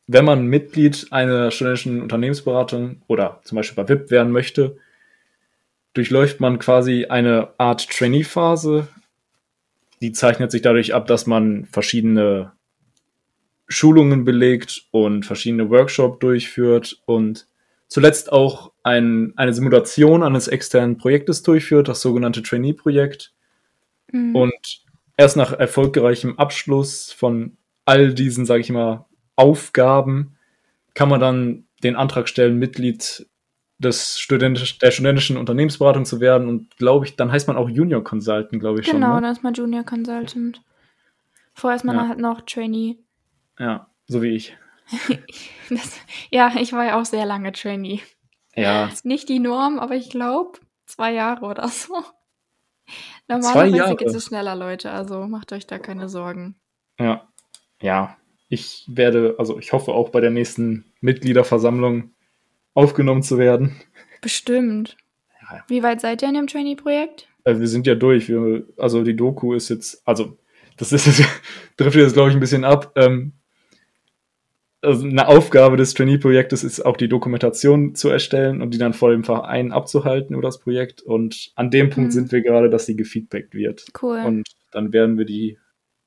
wenn 0.08 0.26
man 0.26 0.48
Mitglied 0.48 1.08
einer 1.12 1.52
studentischen 1.52 2.02
Unternehmensberatung 2.02 3.02
oder 3.08 3.42
zum 3.44 3.58
Beispiel 3.58 3.84
bei 3.84 3.90
VIP 3.90 4.12
werden 4.12 4.32
möchte, 4.32 4.78
durchläuft 5.94 6.40
man 6.40 6.60
quasi 6.60 7.06
eine 7.06 7.50
Art 7.58 7.90
Trainee-Phase. 7.90 8.88
Die 10.02 10.12
zeichnet 10.12 10.52
sich 10.52 10.62
dadurch 10.62 10.94
ab, 10.94 11.08
dass 11.08 11.26
man 11.26 11.66
verschiedene 11.66 12.52
Schulungen 13.68 14.26
belegt 14.26 14.86
und 14.92 15.26
verschiedene 15.26 15.70
Workshops 15.70 16.20
durchführt 16.20 17.02
und 17.06 17.48
zuletzt 17.88 18.32
auch 18.32 18.72
ein, 18.84 19.34
eine 19.38 19.54
Simulation 19.54 20.22
eines 20.22 20.48
externen 20.48 20.98
Projektes 20.98 21.44
durchführt, 21.44 21.88
das 21.88 22.02
sogenannte 22.02 22.44
Trainee-Projekt. 22.44 23.34
Mhm. 24.12 24.36
Und 24.36 24.84
erst 25.18 25.38
nach 25.38 25.54
erfolgreichem 25.54 26.38
Abschluss 26.38 27.12
von 27.12 27.58
all 27.86 28.14
diesen, 28.14 28.46
sage 28.46 28.62
ich 28.62 28.72
mal, 28.72 29.06
Aufgaben 29.36 30.38
kann 30.94 31.10
man 31.10 31.20
dann 31.20 31.68
den 31.84 31.96
Antrag 31.96 32.28
stellen, 32.28 32.58
Mitglied 32.58 33.28
des 33.78 34.20
studentisch, 34.20 34.80
der 34.80 34.92
studentischen 34.92 35.38
Unternehmensberatung 35.38 36.06
zu 36.06 36.20
werden 36.20 36.48
und 36.48 36.78
glaube 36.78 37.06
ich, 37.06 37.16
dann 37.16 37.32
heißt 37.32 37.48
man 37.48 37.58
auch 37.58 37.70
Junior 37.70 38.04
Consultant, 38.04 38.60
glaube 38.60 38.80
ich 38.80 38.86
genau, 38.86 38.94
schon. 38.94 39.02
Genau, 39.02 39.16
ne? 39.16 39.22
dann 39.22 39.32
ist 39.32 39.44
man 39.44 39.54
Junior 39.54 39.84
Consultant. 39.84 40.62
Vorher 41.54 41.76
ist 41.76 41.84
man 41.84 41.96
ja. 41.96 42.08
halt 42.08 42.20
noch 42.20 42.42
Trainee. 42.42 42.98
Ja, 43.60 43.88
so 44.08 44.22
wie 44.22 44.36
ich. 44.36 44.58
das, 45.70 46.00
ja, 46.30 46.54
ich 46.60 46.74
war 46.74 46.86
ja 46.86 47.00
auch 47.00 47.06
sehr 47.06 47.26
lange 47.26 47.52
Trainee. 47.52 48.02
Ja. 48.56 48.86
Ist 48.88 49.06
nicht 49.06 49.28
die 49.30 49.40
Norm, 49.40 49.80
aber 49.80 49.96
ich 49.96 50.10
glaube 50.10 50.60
zwei 50.86 51.12
Jahre 51.12 51.46
oder 51.46 51.68
so. 51.68 52.04
Normalerweise 53.28 53.96
geht 53.96 54.08
es 54.10 54.26
schneller, 54.26 54.56
Leute, 54.56 54.92
also 54.92 55.28
macht 55.28 55.52
euch 55.52 55.66
da 55.66 55.80
keine 55.80 56.08
Sorgen. 56.08 56.56
Ja. 57.00 57.28
Ja. 57.86 58.18
Ich 58.50 58.86
werde, 58.88 59.36
also 59.38 59.60
ich 59.60 59.72
hoffe 59.74 59.92
auch 59.92 60.10
bei 60.10 60.20
der 60.20 60.32
nächsten 60.32 60.86
Mitgliederversammlung 61.02 62.12
aufgenommen 62.74 63.22
zu 63.22 63.38
werden. 63.38 63.76
Bestimmt. 64.22 64.98
Ja. 65.42 65.64
Wie 65.68 65.84
weit 65.84 66.02
seid 66.02 66.24
ihr 66.24 66.30
in 66.30 66.34
dem 66.34 66.48
Trainee-Projekt? 66.48 67.28
Äh, 67.44 67.60
wir 67.60 67.68
sind 67.68 67.86
ja 67.86 67.94
durch. 67.94 68.28
Wir, 68.28 68.66
also 68.78 69.04
die 69.04 69.16
Doku 69.16 69.54
ist 69.54 69.70
jetzt, 69.70 70.02
also 70.08 70.38
das 70.78 70.92
ist 70.94 71.06
jetzt, 71.20 71.30
trifft 71.78 71.96
jetzt, 71.96 72.14
glaube 72.14 72.30
ich, 72.30 72.36
ein 72.36 72.40
bisschen 72.40 72.64
ab. 72.64 72.92
Ähm, 72.96 73.34
also 74.82 75.06
eine 75.06 75.28
Aufgabe 75.28 75.78
des 75.78 75.94
Trainee-Projektes 75.94 76.64
ist 76.64 76.84
auch 76.84 76.98
die 76.98 77.08
Dokumentation 77.08 77.94
zu 77.94 78.10
erstellen 78.10 78.64
und 78.64 78.74
die 78.74 78.80
dann 78.80 78.94
vor 78.94 79.12
dem 79.12 79.24
Verein 79.24 79.72
abzuhalten 79.72 80.34
über 80.34 80.44
das 80.44 80.60
Projekt. 80.60 81.04
Und 81.04 81.52
an 81.56 81.70
dem 81.70 81.92
Punkt 81.92 82.10
mhm. 82.10 82.14
sind 82.14 82.32
wir 82.32 82.42
gerade, 82.42 82.70
dass 82.72 82.88
sie 82.88 82.96
gefeedbackt 82.96 83.54
wird. 83.54 83.86
Cool. 84.02 84.24
Und 84.26 84.48
dann 84.72 84.92
werden 84.92 85.20
wir 85.20 85.26
die 85.26 85.60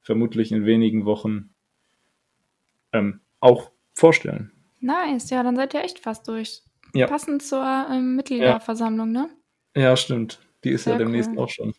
vermutlich 0.03 0.53
in 0.53 0.65
wenigen 0.65 1.05
Wochen 1.05 1.51
ähm, 2.93 3.21
auch 3.41 3.71
vorstellen. 3.95 4.53
Nice, 4.81 5.31
ja, 5.31 5.43
dann 5.43 5.57
seid 5.57 5.75
ihr 5.75 5.83
echt 5.83 5.99
fast 5.99 6.29
durch. 6.29 6.63
Ja. 6.95 7.07
Passend 7.07 7.43
zur 7.43 7.65
ähm, 7.91 8.17
Mitgliederversammlung, 8.17 9.15
ja. 9.15 9.23
ne? 9.23 9.31
Ja, 9.77 9.97
stimmt. 9.97 10.41
Die 10.65 10.71
ist 10.71 10.85
Sehr 10.85 10.95
ja 10.95 10.99
demnächst 10.99 11.31
cool. 11.31 11.41
auch 11.41 11.49
schon. 11.49 11.75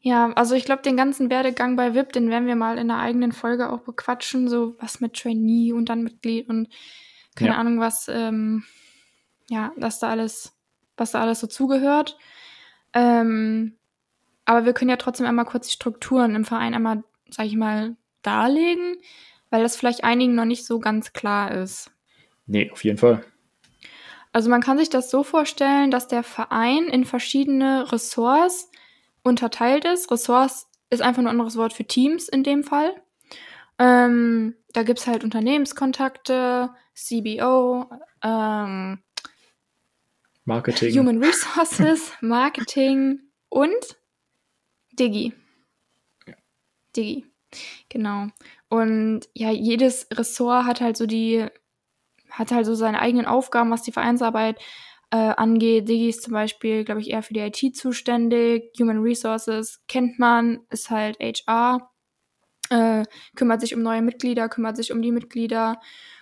Ja, 0.00 0.32
also 0.34 0.54
ich 0.54 0.64
glaube, 0.64 0.82
den 0.82 0.96
ganzen 0.96 1.30
Werdegang 1.30 1.76
bei 1.76 1.94
VIP, 1.94 2.12
den 2.12 2.30
werden 2.30 2.46
wir 2.46 2.56
mal 2.56 2.78
in 2.78 2.90
einer 2.90 3.00
eigenen 3.00 3.32
Folge 3.32 3.70
auch 3.70 3.80
bequatschen, 3.80 4.48
so 4.48 4.76
was 4.78 5.00
mit 5.00 5.14
Trainee 5.14 5.72
und 5.72 5.88
dann 5.88 6.04
Mitglied 6.04 6.48
und 6.48 6.68
keine 7.34 7.52
ja. 7.52 7.56
Ahnung, 7.58 7.80
was, 7.80 8.08
ähm, 8.08 8.64
ja, 9.48 9.72
was 9.76 9.98
da 9.98 10.08
alles, 10.08 10.56
was 10.96 11.10
da 11.12 11.20
alles 11.20 11.40
so 11.40 11.46
zugehört. 11.46 12.16
Ähm, 12.92 13.74
aber 14.44 14.64
wir 14.64 14.72
können 14.72 14.90
ja 14.90 14.96
trotzdem 14.96 15.26
einmal 15.26 15.44
kurz 15.44 15.66
die 15.66 15.74
Strukturen 15.74 16.34
im 16.34 16.44
Verein 16.44 16.74
einmal, 16.74 17.02
sag 17.28 17.46
ich 17.46 17.56
mal, 17.56 17.96
darlegen, 18.22 18.96
weil 19.50 19.62
das 19.62 19.76
vielleicht 19.76 20.04
einigen 20.04 20.34
noch 20.34 20.44
nicht 20.44 20.66
so 20.66 20.78
ganz 20.78 21.12
klar 21.12 21.52
ist. 21.52 21.90
Nee, 22.46 22.70
auf 22.70 22.84
jeden 22.84 22.98
Fall. 22.98 23.24
Also 24.32 24.50
man 24.50 24.60
kann 24.60 24.78
sich 24.78 24.90
das 24.90 25.10
so 25.10 25.22
vorstellen, 25.22 25.90
dass 25.90 26.08
der 26.08 26.22
Verein 26.22 26.88
in 26.88 27.04
verschiedene 27.04 27.90
Ressorts 27.90 28.70
unterteilt 29.22 29.84
ist. 29.84 30.10
Ressorts 30.10 30.68
ist 30.90 31.02
einfach 31.02 31.22
nur 31.22 31.30
ein 31.30 31.36
anderes 31.36 31.56
Wort 31.56 31.72
für 31.72 31.84
Teams 31.84 32.28
in 32.28 32.42
dem 32.42 32.62
Fall. 32.62 32.94
Ähm, 33.78 34.54
da 34.72 34.82
gibt 34.82 35.00
es 35.00 35.06
halt 35.06 35.24
Unternehmenskontakte, 35.24 36.70
CBO, 36.94 37.90
ähm, 38.22 38.98
Marketing. 40.44 40.98
Human 40.98 41.22
Resources, 41.22 42.12
Marketing 42.20 43.20
und 43.48 43.96
Digi. 44.92 45.32
Ja. 46.26 46.34
Digi. 46.94 47.26
Genau. 47.88 48.28
Und 48.68 49.28
ja, 49.34 49.50
jedes 49.50 50.08
Ressort 50.12 50.66
hat 50.66 50.80
halt 50.80 50.96
so 50.96 51.06
die, 51.06 51.46
hat 52.30 52.50
halt 52.50 52.66
so 52.66 52.74
seine 52.74 53.00
eigenen 53.00 53.26
Aufgaben, 53.26 53.70
was 53.70 53.82
die 53.82 53.92
Vereinsarbeit 53.92 54.58
äh, 55.10 55.16
angeht. 55.16 55.88
Digi 55.88 56.08
ist 56.08 56.22
zum 56.22 56.32
Beispiel, 56.32 56.84
glaube 56.84 57.00
ich, 57.00 57.10
eher 57.10 57.22
für 57.22 57.34
die 57.34 57.40
IT 57.40 57.76
zuständig. 57.76 58.72
Human 58.78 59.02
Resources 59.02 59.82
kennt 59.88 60.18
man, 60.18 60.60
ist 60.70 60.90
halt 60.90 61.18
HR. 61.20 61.90
Äh, 62.70 63.04
kümmert 63.36 63.60
sich 63.60 63.74
um 63.74 63.82
neue 63.82 64.02
Mitglieder, 64.02 64.48
kümmert 64.48 64.76
sich 64.76 64.92
um 64.92 65.00
die 65.00 65.12
Mitglieder. 65.12 65.80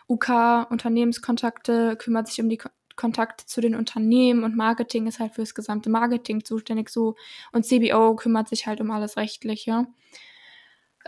UK, 0.09 0.71
Unternehmenskontakte, 0.71 1.97
kümmert 1.97 2.29
sich 2.29 2.41
um 2.41 2.49
die 2.49 2.59
Ko 2.59 2.69
Kontakte 2.97 3.45
zu 3.45 3.61
den 3.61 3.75
Unternehmen 3.75 4.45
und 4.45 4.55
Marketing 4.55 5.09
ist 5.09 5.19
halt 5.19 5.35
für 5.35 5.43
das 5.43 5.57
gesamte 5.57 5.91
Marketing 5.91 6.45
zuständig 6.45 6.91
so. 6.91 7.17
Und 7.51 7.67
CBO 7.67 8.15
kümmert 8.15 8.49
sich 8.49 8.69
halt 8.69 8.81
um 8.81 8.93
alles 8.93 9.17
Rechtliche. 9.17 9.89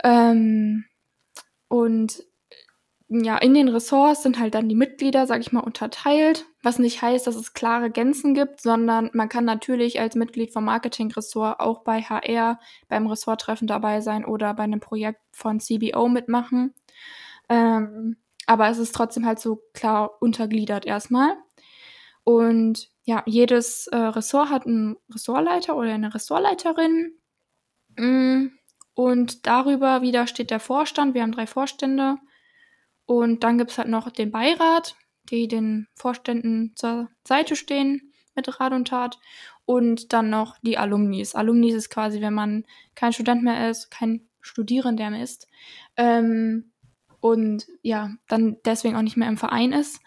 Ähm, 0.03 0.83
und 1.67 2.23
ja, 3.09 3.37
in 3.37 3.53
den 3.53 3.69
Ressorts 3.69 4.23
sind 4.23 4.37
halt 4.37 4.53
dann 4.53 4.67
die 4.67 4.75
Mitglieder, 4.75 5.25
sag 5.27 5.39
ich 5.39 5.53
mal, 5.53 5.61
unterteilt, 5.61 6.45
was 6.61 6.77
nicht 6.77 7.01
heißt, 7.01 7.25
dass 7.25 7.35
es 7.35 7.53
klare 7.53 7.89
Gänzen 7.89 8.33
gibt, 8.33 8.59
sondern 8.59 9.09
man 9.13 9.29
kann 9.29 9.45
natürlich 9.45 10.01
als 10.01 10.15
Mitglied 10.15 10.51
vom 10.51 10.65
Marketing-Ressort 10.65 11.61
auch 11.61 11.83
bei 11.83 12.01
HR 12.01 12.59
beim 12.89 13.07
Ressorttreffen 13.07 13.65
dabei 13.67 14.01
sein 14.01 14.25
oder 14.25 14.53
bei 14.53 14.63
einem 14.63 14.81
Projekt 14.81 15.21
von 15.31 15.61
CBO 15.61 16.09
mitmachen. 16.09 16.73
Ähm, 17.47 18.17
aber 18.45 18.69
es 18.69 18.77
ist 18.77 18.93
trotzdem 18.93 19.25
halt 19.25 19.39
so 19.39 19.61
klar 19.73 20.21
untergliedert 20.21 20.85
erstmal. 20.85 21.37
Und 22.25 22.89
ja, 23.05 23.23
jedes 23.25 23.87
äh, 23.87 23.95
Ressort 23.95 24.49
hat 24.49 24.65
einen 24.65 24.97
Ressortleiter 25.13 25.77
oder 25.77 25.93
eine 25.93 26.13
Ressortleiterin. 26.13 27.13
Mm, 27.97 28.47
und 28.97 29.45
darüber 29.45 30.01
wieder 30.01 30.25
steht 30.25 30.49
der 30.49 30.59
Vorstand. 30.59 31.13
Wir 31.13 31.21
haben 31.21 31.31
drei 31.31 31.45
Vorstände. 31.45 32.17
Und 33.05 33.43
dann 33.43 33.59
gibt 33.59 33.69
es 33.69 33.77
halt 33.77 33.89
noch 33.89 34.09
den 34.09 34.31
Beirat, 34.31 34.95
die 35.29 35.47
den 35.47 35.87
Vorständen 35.93 36.71
zur 36.75 37.07
Seite 37.23 37.55
stehen 37.55 38.11
mit 38.33 38.59
Rat 38.59 38.73
und 38.73 38.87
Tat. 38.87 39.19
Und 39.65 40.13
dann 40.13 40.31
noch 40.31 40.57
die 40.63 40.79
Alumnis. 40.79 41.35
Alumnis 41.35 41.75
ist 41.75 41.89
quasi, 41.91 42.21
wenn 42.21 42.33
man 42.33 42.65
kein 42.95 43.13
Student 43.13 43.43
mehr 43.43 43.69
ist, 43.69 43.91
kein 43.91 44.27
Studierender 44.41 45.11
mehr 45.11 45.21
ist. 45.21 45.47
Ähm, 45.95 46.71
und 47.19 47.67
ja, 47.83 48.15
dann 48.27 48.57
deswegen 48.65 48.95
auch 48.95 49.03
nicht 49.03 49.15
mehr 49.15 49.29
im 49.29 49.37
Verein 49.37 49.73
ist. 49.73 50.01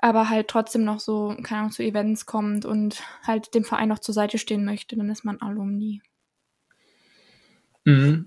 Aber 0.00 0.28
halt 0.28 0.48
trotzdem 0.48 0.82
noch 0.82 0.98
so, 0.98 1.36
keine 1.44 1.60
Ahnung, 1.60 1.70
zu 1.70 1.84
Events 1.84 2.26
kommt 2.26 2.64
und 2.64 3.04
halt 3.22 3.54
dem 3.54 3.62
Verein 3.62 3.88
noch 3.88 4.00
zur 4.00 4.14
Seite 4.14 4.38
stehen 4.38 4.64
möchte, 4.64 4.96
dann 4.96 5.10
ist 5.10 5.24
man 5.24 5.40
Alumni. 5.40 6.02
Mhm. 7.86 8.26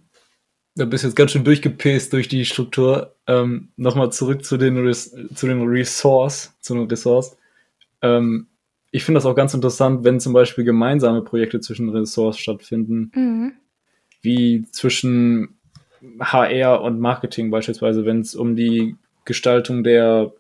Da 0.75 0.85
bist 0.85 1.03
jetzt 1.03 1.15
ganz 1.15 1.31
schön 1.31 1.43
durchgepaced 1.43 2.13
durch 2.13 2.27
die 2.27 2.45
Struktur. 2.45 3.15
Ähm, 3.27 3.69
Nochmal 3.75 4.11
zurück 4.11 4.43
zu 4.43 4.57
den, 4.57 4.77
Res 4.77 5.15
zu 5.35 5.47
den 5.47 5.61
Resource, 5.61 6.55
zu 6.61 6.73
den 6.73 6.87
Ressorts. 6.87 7.37
Ähm, 8.01 8.47
ich 8.91 9.03
finde 9.03 9.17
das 9.17 9.25
auch 9.25 9.35
ganz 9.35 9.53
interessant, 9.53 10.03
wenn 10.03 10.19
zum 10.19 10.33
Beispiel 10.33 10.63
gemeinsame 10.63 11.21
Projekte 11.21 11.59
zwischen 11.59 11.89
Ressorts 11.89 12.39
stattfinden. 12.39 13.11
Mhm. 13.13 13.53
Wie 14.21 14.65
zwischen 14.71 15.59
HR 16.19 16.81
und 16.81 16.99
Marketing 16.99 17.51
beispielsweise, 17.51 18.05
wenn 18.05 18.21
es 18.21 18.35
um 18.35 18.55
die 18.55 18.95
Gestaltung 19.25 19.83
der 19.83 20.33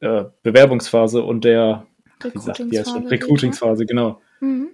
äh, 0.00 0.24
Bewerbungsphase 0.42 1.22
und 1.22 1.44
der 1.44 1.86
Recruitingsphase, 2.22 3.10
Recruitingsphase 3.10 3.86
genau. 3.86 4.20
Mhm. 4.40 4.68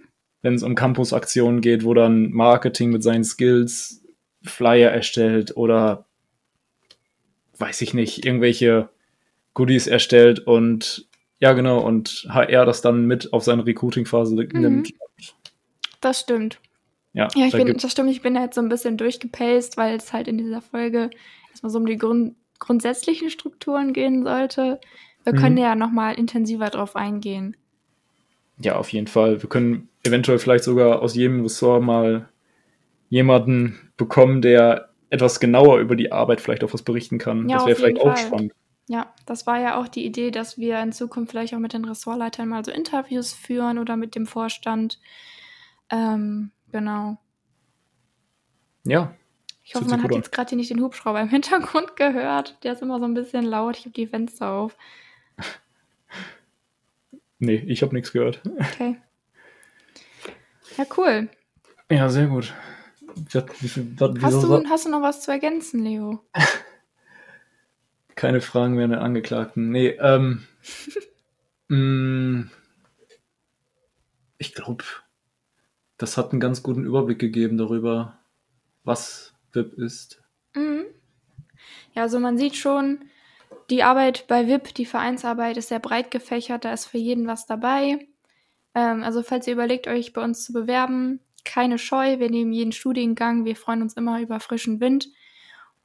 Wenn 0.47 0.55
es 0.55 0.63
um 0.63 0.77
Campusaktionen 0.77 1.61
geht, 1.61 1.85
wo 1.85 1.93
dann 1.93 2.31
Marketing 2.31 2.91
mit 2.91 3.03
seinen 3.03 3.25
Skills 3.25 4.05
Flyer 4.45 4.93
erstellt 4.93 5.57
oder 5.57 6.07
weiß 7.59 7.81
ich 7.81 7.95
nicht, 7.95 8.25
irgendwelche 8.25 8.89
Goodies 9.55 9.89
erstellt 9.89 10.39
und 10.39 11.09
ja, 11.41 11.53
genau, 11.53 11.81
und 11.81 12.29
HR 12.29 12.65
das 12.65 12.81
dann 12.81 13.07
mit 13.07 13.33
auf 13.33 13.43
seine 13.43 13.67
Recruiting-Phase 13.67 14.37
mhm. 14.37 14.61
nimmt. 14.61 14.93
Das 16.01 16.21
stimmt. 16.21 16.61
Ja, 17.13 17.27
ja 17.35 17.47
ich 17.47 17.51
da 17.51 17.65
bin, 17.65 17.77
das 17.77 17.91
stimmt, 17.91 18.11
ich 18.11 18.23
bin 18.23 18.39
halt 18.39 18.55
so 18.55 18.61
ein 18.61 18.69
bisschen 18.69 18.97
durchgepaced, 18.97 19.77
weil 19.77 19.97
es 19.97 20.13
halt 20.13 20.29
in 20.29 20.39
dieser 20.39 20.63
Folge 20.63 21.11
erstmal 21.51 21.71
so 21.71 21.79
um 21.81 21.87
die 21.87 21.99
Grund 21.99 22.37
grundsätzlichen 22.61 23.31
Strukturen 23.31 23.93
gehen 23.93 24.23
sollte. 24.23 24.79
Wir 25.25 25.33
Mhm. 25.33 25.39
können 25.39 25.57
ja 25.57 25.75
nochmal 25.75 26.15
intensiver 26.15 26.71
drauf 26.71 26.95
eingehen. 26.95 27.57
Ja, 28.61 28.77
auf 28.77 28.93
jeden 28.93 29.09
Fall. 29.09 29.43
Wir 29.43 29.49
können 29.49 29.89
eventuell 30.07 30.39
vielleicht 30.39 30.65
sogar 30.65 31.03
aus 31.03 31.15
jedem 31.15 31.43
Ressort 31.43 31.83
mal 31.83 32.29
jemanden 33.09 33.91
bekommen, 33.97 34.43
der 34.43 34.91
etwas 35.11 35.41
genauer 35.41 35.79
über 35.79 35.97
die 35.97 36.13
Arbeit 36.13 36.41
vielleicht 36.41 36.65
auch 36.65 36.73
was 36.73 36.83
berichten 36.83 37.19
kann. 37.19 37.49
Ja, 37.49 37.59
das 37.59 37.67
wäre 37.67 37.77
vielleicht 37.77 38.01
auch 38.01 38.17
Fall. 38.17 38.27
spannend. 38.27 38.53
Ja, 38.89 39.13
das 39.25 39.47
war 39.47 39.59
ja 39.61 39.81
auch 39.81 39.89
die 39.89 40.05
Idee, 40.05 40.31
dass 40.31 40.59
wir 40.59 40.81
in 40.81 40.93
Zukunft 40.93 41.33
vielleicht 41.33 41.55
auch 41.55 41.59
mit 41.59 41.73
den 41.73 41.85
Ressortleitern 41.85 42.49
mal 42.49 42.65
so 42.65 42.71
Interviews 42.71 43.33
führen 43.33 43.79
oder 43.79 43.97
mit 43.97 44.15
dem 44.15 44.27
Vorstand. 44.27 45.01
Ähm, 45.91 46.53
genau. 46.71 47.19
Ja, 48.85 49.15
Ich 49.65 49.75
hoffe, 49.75 49.87
man 49.87 50.05
hat 50.05 50.11
an. 50.13 50.17
jetzt 50.17 50.31
gerade 50.31 50.51
hier 50.51 50.59
nicht 50.59 50.71
den 50.71 50.81
Hubschrauber 50.81 51.21
im 51.21 51.29
Hintergrund 51.29 51.97
gehört. 51.97 52.59
Der 52.63 52.75
ist 52.75 52.83
immer 52.83 53.01
so 53.01 53.07
ein 53.07 53.15
bisschen 53.15 53.45
laut. 53.45 53.77
Ich 53.77 53.87
habe 53.87 53.95
die 53.95 54.07
Fenster 54.07 54.53
auf. 54.53 54.77
nee, 57.41 57.57
ich 57.67 57.83
habe 57.83 57.95
nichts 57.95 58.13
gehört. 58.13 58.41
Okay. 58.45 58.99
Ja, 60.77 60.85
cool. 60.97 61.29
Ja, 61.91 62.09
sehr 62.09 62.27
gut. 62.27 62.53
Wie, 63.61 63.69
viel- 63.69 63.97
wie, 63.99 64.21
Hast 64.21 64.43
du, 64.43 64.65
hast 64.69 64.85
du 64.87 64.91
noch 64.91 65.03
was 65.03 65.23
zu 65.23 65.31
ergänzen, 65.31 65.83
Leo? 65.83 66.21
Keine 68.15 68.41
Fragen 68.41 68.75
mehr 68.75 68.85
an 68.87 68.91
den 68.91 69.01
Angeklagten. 69.01 69.71
Nee, 69.71 69.89
ähm. 70.01 70.47
mh, 71.69 72.49
ich 74.39 74.55
glaube, 74.55 74.85
das 75.99 76.17
hat 76.17 76.33
einen 76.33 76.41
ganz 76.41 76.63
guten 76.63 76.85
Überblick 76.85 77.19
gegeben 77.19 77.57
darüber, 77.57 78.19
was 78.85 79.35
VIP 79.53 79.75
ist. 79.79 80.23
Mhm. 80.55 80.85
Ja, 81.95 82.03
also 82.03 82.19
man 82.21 82.37
sieht 82.37 82.57
schon, 82.57 83.05
die 83.71 83.83
Arbeit 83.83 84.27
bei 84.29 84.47
VIP, 84.47 84.75
die 84.75 84.87
Vereinsarbeit 84.87 85.57
ist 85.57 85.69
sehr 85.69 85.81
breit 85.81 86.11
gefächert, 86.11 86.65
da 86.65 86.73
ist 86.73 86.87
für 86.87 86.99
jeden 86.99 87.27
was 87.27 87.47
dabei. 87.47 88.07
Ähm, 88.77 89.03
also 89.03 89.23
falls 89.23 89.47
ihr 89.47 89.55
überlegt, 89.55 89.89
euch 89.89 90.13
bei 90.13 90.23
uns 90.23 90.45
zu 90.45 90.53
bewerben, 90.53 91.21
keine 91.45 91.79
Scheu, 91.79 92.19
wir 92.19 92.31
nehmen 92.31 92.53
jeden 92.53 92.73
Studiengang, 92.73 93.47
wir 93.47 93.57
freuen 93.57 93.81
uns 93.81 93.95
immer 93.95 94.21
über 94.21 94.39
frischen 94.39 94.81
Wind. 94.81 95.09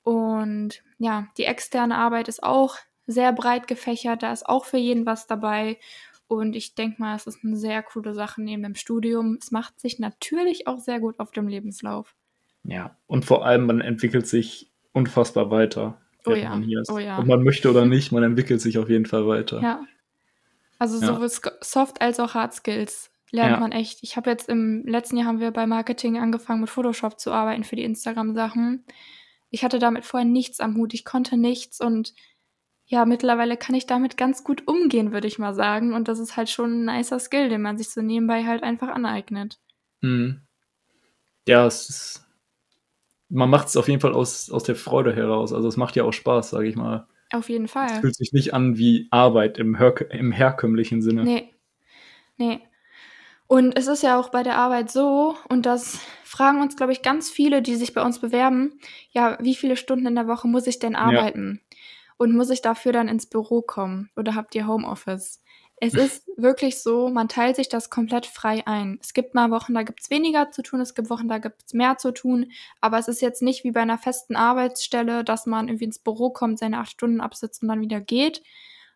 Und 0.04 0.84
ja, 1.00 1.28
die 1.38 1.46
externe 1.46 1.96
Arbeit 1.98 2.28
ist 2.28 2.44
auch 2.44 2.76
sehr 3.08 3.32
breit 3.32 3.68
gefächert, 3.68 4.24
da 4.24 4.34
ist 4.34 4.46
auch 4.46 4.66
für 4.66 4.78
jeden 4.78 5.06
was 5.06 5.26
dabei. 5.26 5.80
Und 6.28 6.56
ich 6.56 6.76
denke 6.76 7.02
mal, 7.02 7.16
es 7.16 7.28
ist 7.28 7.44
eine 7.44 7.56
sehr 7.56 7.82
coole 7.82 8.14
Sache 8.14 8.42
neben 8.42 8.64
dem 8.64 8.76
Studium. 8.76 9.38
Es 9.42 9.52
macht 9.52 9.80
sich 9.80 10.00
natürlich 10.00 10.68
auch 10.68 10.80
sehr 10.80 11.00
gut 11.00 11.20
auf 11.20 11.32
dem 11.32 11.48
Lebenslauf. 11.48 12.16
Ja, 12.64 12.98
und 13.08 13.26
vor 13.26 13.46
allem, 13.46 13.66
man 13.66 13.82
entwickelt 13.82 14.28
sich 14.28 14.70
unfassbar 14.92 15.50
weiter. 15.50 16.00
Oh 16.26 16.34
ja, 16.34 16.50
man 16.50 16.64
hier 16.64 16.82
ist. 16.82 16.92
oh 16.92 17.00
ja. 17.00 17.20
Ob 17.20 17.26
man 17.26 17.44
möchte 17.44 17.70
oder 17.70 17.86
nicht, 17.86 18.12
man 18.12 18.24
entwickelt 18.24 18.62
sich 18.62 18.78
auf 18.78 18.90
jeden 18.90 19.06
Fall 19.06 19.28
weiter. 19.28 19.62
Ja. 19.62 19.82
Also 20.82 21.00
Ja. 21.00 21.14
sowohl 21.14 21.30
Soft 21.62 22.02
als 22.02 22.20
auch 22.20 22.34
Hard 22.34 22.56
Skills 22.56 23.12
lernt 23.30 23.52
Ja. 23.52 23.60
man 23.60 23.72
echt. 23.72 24.00
Ich 24.02 24.18
habe 24.18 24.32
jetzt 24.32 24.50
im 24.50 24.84
letzten 24.88 25.16
Jahr 25.16 25.28
haben 25.28 25.40
wir 25.40 25.52
bei 25.52 25.68
Marketing 25.68 26.18
angefangen 26.18 26.62
mit 26.62 26.72
Photoshop 26.72 27.20
zu 27.20 27.32
arbeiten 27.32 27.64
für 27.64 27.76
die 27.76 27.84
Instagram 27.84 28.34
Sachen. 28.34 28.84
Ich 29.52 29.64
hatte 29.64 29.78
damit 29.78 30.06
vorher 30.06 30.28
nichts 30.28 30.60
am 30.60 30.76
Hut, 30.78 30.96
ich 30.96 31.06
konnte 31.06 31.38
nichts 31.38 31.80
und 31.82 32.16
ja, 32.88 33.06
mittlerweile 33.06 33.58
kann 33.58 33.76
ich 33.76 33.86
damit 33.86 34.18
ganz 34.18 34.44
gut 34.44 34.68
umgehen, 34.68 35.12
würde 35.14 35.28
ich 35.28 35.38
mal 35.38 35.54
sagen. 35.54 35.94
Und 35.94 36.08
das 36.08 36.18
ist 36.18 36.36
halt 36.36 36.50
schon 36.50 36.84
ein 36.84 36.98
nicer 36.98 37.20
Skill, 37.20 37.48
den 37.50 37.62
man 37.62 37.78
sich 37.78 37.92
so 37.92 38.02
nebenbei 38.02 38.44
halt 38.44 38.64
einfach 38.64 38.90
aneignet. 38.90 39.60
Mhm. 40.02 40.42
Ja, 41.48 41.68
es 41.68 41.90
ist. 41.90 42.26
Man 43.30 43.52
macht 43.52 43.68
es 43.68 43.78
auf 43.78 43.88
jeden 43.88 44.02
Fall 44.02 44.14
aus, 44.14 44.50
aus 44.50 44.64
der 44.64 44.76
Freude 44.76 45.16
heraus. 45.16 45.54
Also 45.54 45.68
es 45.68 45.78
macht 45.78 45.96
ja 45.96 46.04
auch 46.06 46.12
Spaß, 46.12 46.50
sage 46.50 46.68
ich 46.68 46.76
mal. 46.76 47.08
Auf 47.32 47.50
jeden 47.50 47.66
Es 47.66 47.72
Fall. 47.72 48.02
fühlt 48.02 48.16
sich 48.16 48.34
nicht 48.34 48.54
an 48.54 48.78
wie 48.78 49.08
Arbeit 49.12 49.58
im, 49.58 49.76
Her 49.78 49.96
im 50.12 50.32
herkömmlichen 50.32 51.02
Sinne. 51.02 51.24
Nee. 51.24 51.54
Nee. 52.38 52.60
Und 53.48 53.78
es 53.78 53.88
ist 53.88 54.04
ja 54.04 54.20
auch 54.20 54.30
bei 54.30 54.44
der 54.44 54.58
Arbeit 54.58 54.90
so, 54.92 55.36
und 55.50 55.66
das 55.66 56.00
fragen 56.24 56.62
uns, 56.62 56.78
glaube 56.78 56.94
ich, 56.94 57.02
ganz 57.02 57.30
viele, 57.30 57.62
die 57.62 57.76
sich 57.76 57.94
bei 57.94 58.02
uns 58.02 58.20
bewerben, 58.20 58.80
ja, 59.12 59.38
wie 59.42 59.56
viele 59.56 59.76
Stunden 59.76 60.06
in 60.08 60.16
der 60.16 60.28
Woche 60.28 60.48
muss 60.48 60.68
ich 60.68 60.80
denn 60.80 60.96
arbeiten? 60.96 61.62
Und 62.18 62.36
muss 62.36 62.50
ich 62.50 62.62
dafür 62.62 62.94
dann 62.94 63.08
ins 63.08 63.26
Büro 63.26 63.62
kommen? 63.62 64.10
Oder 64.16 64.36
habt 64.36 64.56
ihr 64.56 64.68
Homeoffice? 64.68 65.42
Es 65.84 65.96
ist 65.96 66.28
wirklich 66.38 66.80
so, 66.80 67.10
man 67.10 67.28
teilt 67.28 67.56
sich 67.56 67.68
das 67.68 67.90
komplett 67.90 68.28
frei 68.28 68.62
ein. 68.68 69.00
Es 69.02 69.14
gibt 69.14 69.34
mal 69.34 69.50
Wochen, 69.50 69.74
da 69.74 69.82
gibt 69.82 70.02
es 70.04 70.12
weniger 70.12 70.52
zu 70.52 70.62
tun, 70.62 70.80
es 70.80 70.94
gibt 70.94 71.10
Wochen, 71.10 71.28
da 71.28 71.40
gibt 71.40 71.64
es 71.66 71.74
mehr 71.74 71.98
zu 71.98 72.14
tun. 72.14 72.52
Aber 72.82 73.00
es 73.00 73.08
ist 73.08 73.20
jetzt 73.20 73.42
nicht 73.42 73.64
wie 73.64 73.72
bei 73.72 73.82
einer 73.82 73.98
festen 73.98 74.36
Arbeitsstelle, 74.36 75.24
dass 75.24 75.48
man 75.48 75.70
irgendwie 75.70 75.86
ins 75.86 75.98
Büro 75.98 76.30
kommt, 76.30 76.60
seine 76.60 76.78
acht 76.78 76.92
Stunden 76.92 77.20
absitzt 77.20 77.64
und 77.64 77.68
dann 77.68 77.82
wieder 77.82 78.00
geht, 78.00 78.44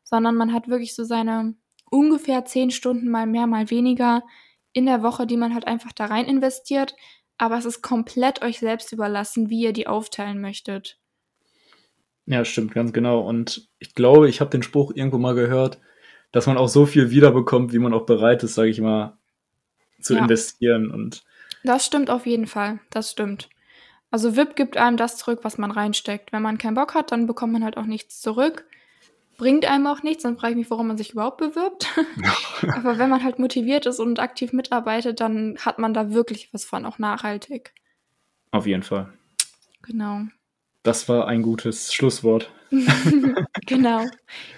sondern 0.03 0.35
man 0.35 0.53
hat 0.53 0.67
wirklich 0.67 0.93
so 0.93 1.03
seine 1.03 1.55
ungefähr 1.89 2.45
zehn 2.45 2.69
Stunden 2.69 3.09
mal 3.09 3.25
mehr, 3.25 3.47
mal 3.47 3.71
weniger 3.71 4.21
in 4.71 4.85
der 4.85 5.01
Woche, 5.01 5.25
die 5.25 5.37
man 5.37 5.55
halt 5.55 5.65
einfach 5.65 5.91
da 5.91 6.05
rein 6.05 6.25
investiert. 6.25 6.95
Aber 7.39 7.57
es 7.57 7.65
ist 7.65 7.81
komplett 7.81 8.43
euch 8.43 8.59
selbst 8.59 8.93
überlassen, 8.93 9.49
wie 9.49 9.61
ihr 9.61 9.73
die 9.73 9.87
aufteilen 9.87 10.39
möchtet. 10.39 10.99
Ja, 12.27 12.45
stimmt, 12.45 12.75
ganz 12.75 12.93
genau. 12.93 13.21
Und 13.21 13.69
ich 13.79 13.95
glaube, 13.95 14.29
ich 14.29 14.39
habe 14.39 14.51
den 14.51 14.61
Spruch 14.61 14.91
irgendwo 14.93 15.17
mal 15.17 15.33
gehört, 15.33 15.79
dass 16.31 16.47
man 16.47 16.57
auch 16.57 16.67
so 16.69 16.85
viel 16.85 17.09
wiederbekommt, 17.11 17.73
wie 17.73 17.79
man 17.79 17.93
auch 17.93 18.05
bereit 18.05 18.43
ist, 18.43 18.55
sage 18.55 18.69
ich 18.69 18.81
mal, 18.81 19.17
zu 20.01 20.15
Ja. 20.15 20.21
investieren. 20.21 20.91
Und 20.91 21.23
Das 21.63 21.85
stimmt 21.85 22.09
auf 22.09 22.25
jeden 22.25 22.47
Fall. 22.47 22.79
Das 22.91 23.11
stimmt. 23.11 23.49
Also 24.11 24.35
VIP 24.37 24.55
gibt 24.55 24.77
einem 24.77 24.97
das 24.97 25.17
zurück, 25.17 25.39
was 25.43 25.57
man 25.57 25.71
reinsteckt. 25.71 26.31
Wenn 26.31 26.41
man 26.43 26.57
keinen 26.57 26.75
Bock 26.75 26.93
hat, 26.93 27.11
dann 27.11 27.27
bekommt 27.27 27.53
man 27.53 27.63
halt 27.63 27.75
auch 27.77 27.85
nichts 27.85 28.21
zurück. 28.21 28.65
Bringt 29.37 29.65
einem 29.65 29.87
auch 29.87 30.01
nichts, 30.03 30.23
dann 30.23 30.37
frage 30.37 30.51
ich 30.53 30.57
mich, 30.57 30.69
warum 30.71 30.87
man 30.87 30.97
sich 30.97 31.11
überhaupt 31.11 31.37
bewirbt. 31.37 31.87
Aber 32.73 32.97
wenn 32.97 33.09
man 33.09 33.23
halt 33.23 33.39
motiviert 33.39 33.85
ist 33.85 33.99
und 33.99 34.19
aktiv 34.19 34.53
mitarbeitet, 34.53 35.19
dann 35.19 35.57
hat 35.59 35.77
man 35.79 35.93
da 35.93 36.11
wirklich 36.13 36.53
was 36.53 36.63
von, 36.63 36.85
auch 36.85 36.99
nachhaltig. 36.99 37.73
auf 38.51 38.65
jeden 38.65 38.83
Fall. 38.83 39.11
Genau. 39.81 40.21
Das 40.85 41.09
war 41.09 41.27
ein 41.27 41.41
gutes 41.41 41.93
Schlusswort. 41.93 42.51
Genau. 43.67 44.05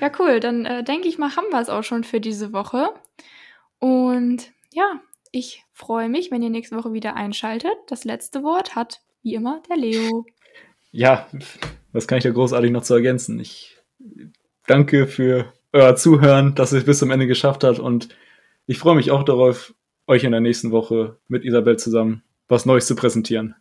Ja, 0.01 0.11
cool. 0.19 0.41
Dann 0.41 0.65
äh, 0.65 0.83
denke 0.83 1.07
ich 1.07 1.17
mal, 1.17 1.35
haben 1.37 1.49
wir 1.49 1.61
es 1.61 1.69
auch 1.69 1.83
schon 1.83 2.03
für 2.03 2.19
diese 2.19 2.51
Woche. 2.51 2.89
Und 3.79 4.51
ja, 4.73 4.99
ich 5.31 5.63
freue 5.71 6.09
mich, 6.09 6.29
wenn 6.29 6.41
ihr 6.41 6.49
nächste 6.49 6.75
Woche 6.75 6.91
wieder 6.91 7.15
einschaltet. 7.15 7.71
Das 7.87 8.03
letzte 8.03 8.43
Wort 8.43 8.75
hat, 8.75 8.99
wie 9.23 9.35
immer, 9.35 9.61
der 9.69 9.77
Leo. 9.77 10.25
Ja, 10.91 11.27
was 11.93 12.05
kann 12.05 12.17
ich 12.17 12.25
da 12.25 12.31
großartig 12.31 12.71
noch 12.71 12.83
zu 12.83 12.95
ergänzen? 12.95 13.39
Ich 13.39 13.77
danke 14.65 15.07
für 15.07 15.53
euer 15.71 15.95
Zuhören, 15.95 16.53
dass 16.53 16.73
ihr 16.73 16.79
es 16.79 16.85
bis 16.85 16.99
zum 16.99 17.11
Ende 17.11 17.27
geschafft 17.27 17.63
habt 17.63 17.79
und 17.79 18.09
ich 18.65 18.77
freue 18.77 18.95
mich 18.95 19.11
auch 19.11 19.23
darauf, 19.23 19.73
euch 20.05 20.25
in 20.25 20.31
der 20.31 20.41
nächsten 20.41 20.71
Woche 20.71 21.17
mit 21.29 21.45
Isabel 21.45 21.77
zusammen 21.77 22.23
was 22.47 22.65
Neues 22.65 22.87
zu 22.87 22.95
präsentieren. 22.95 23.55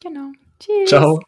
Genau. 0.00 0.32
Tschüss. 0.58 0.88
Ciao. 0.88 1.20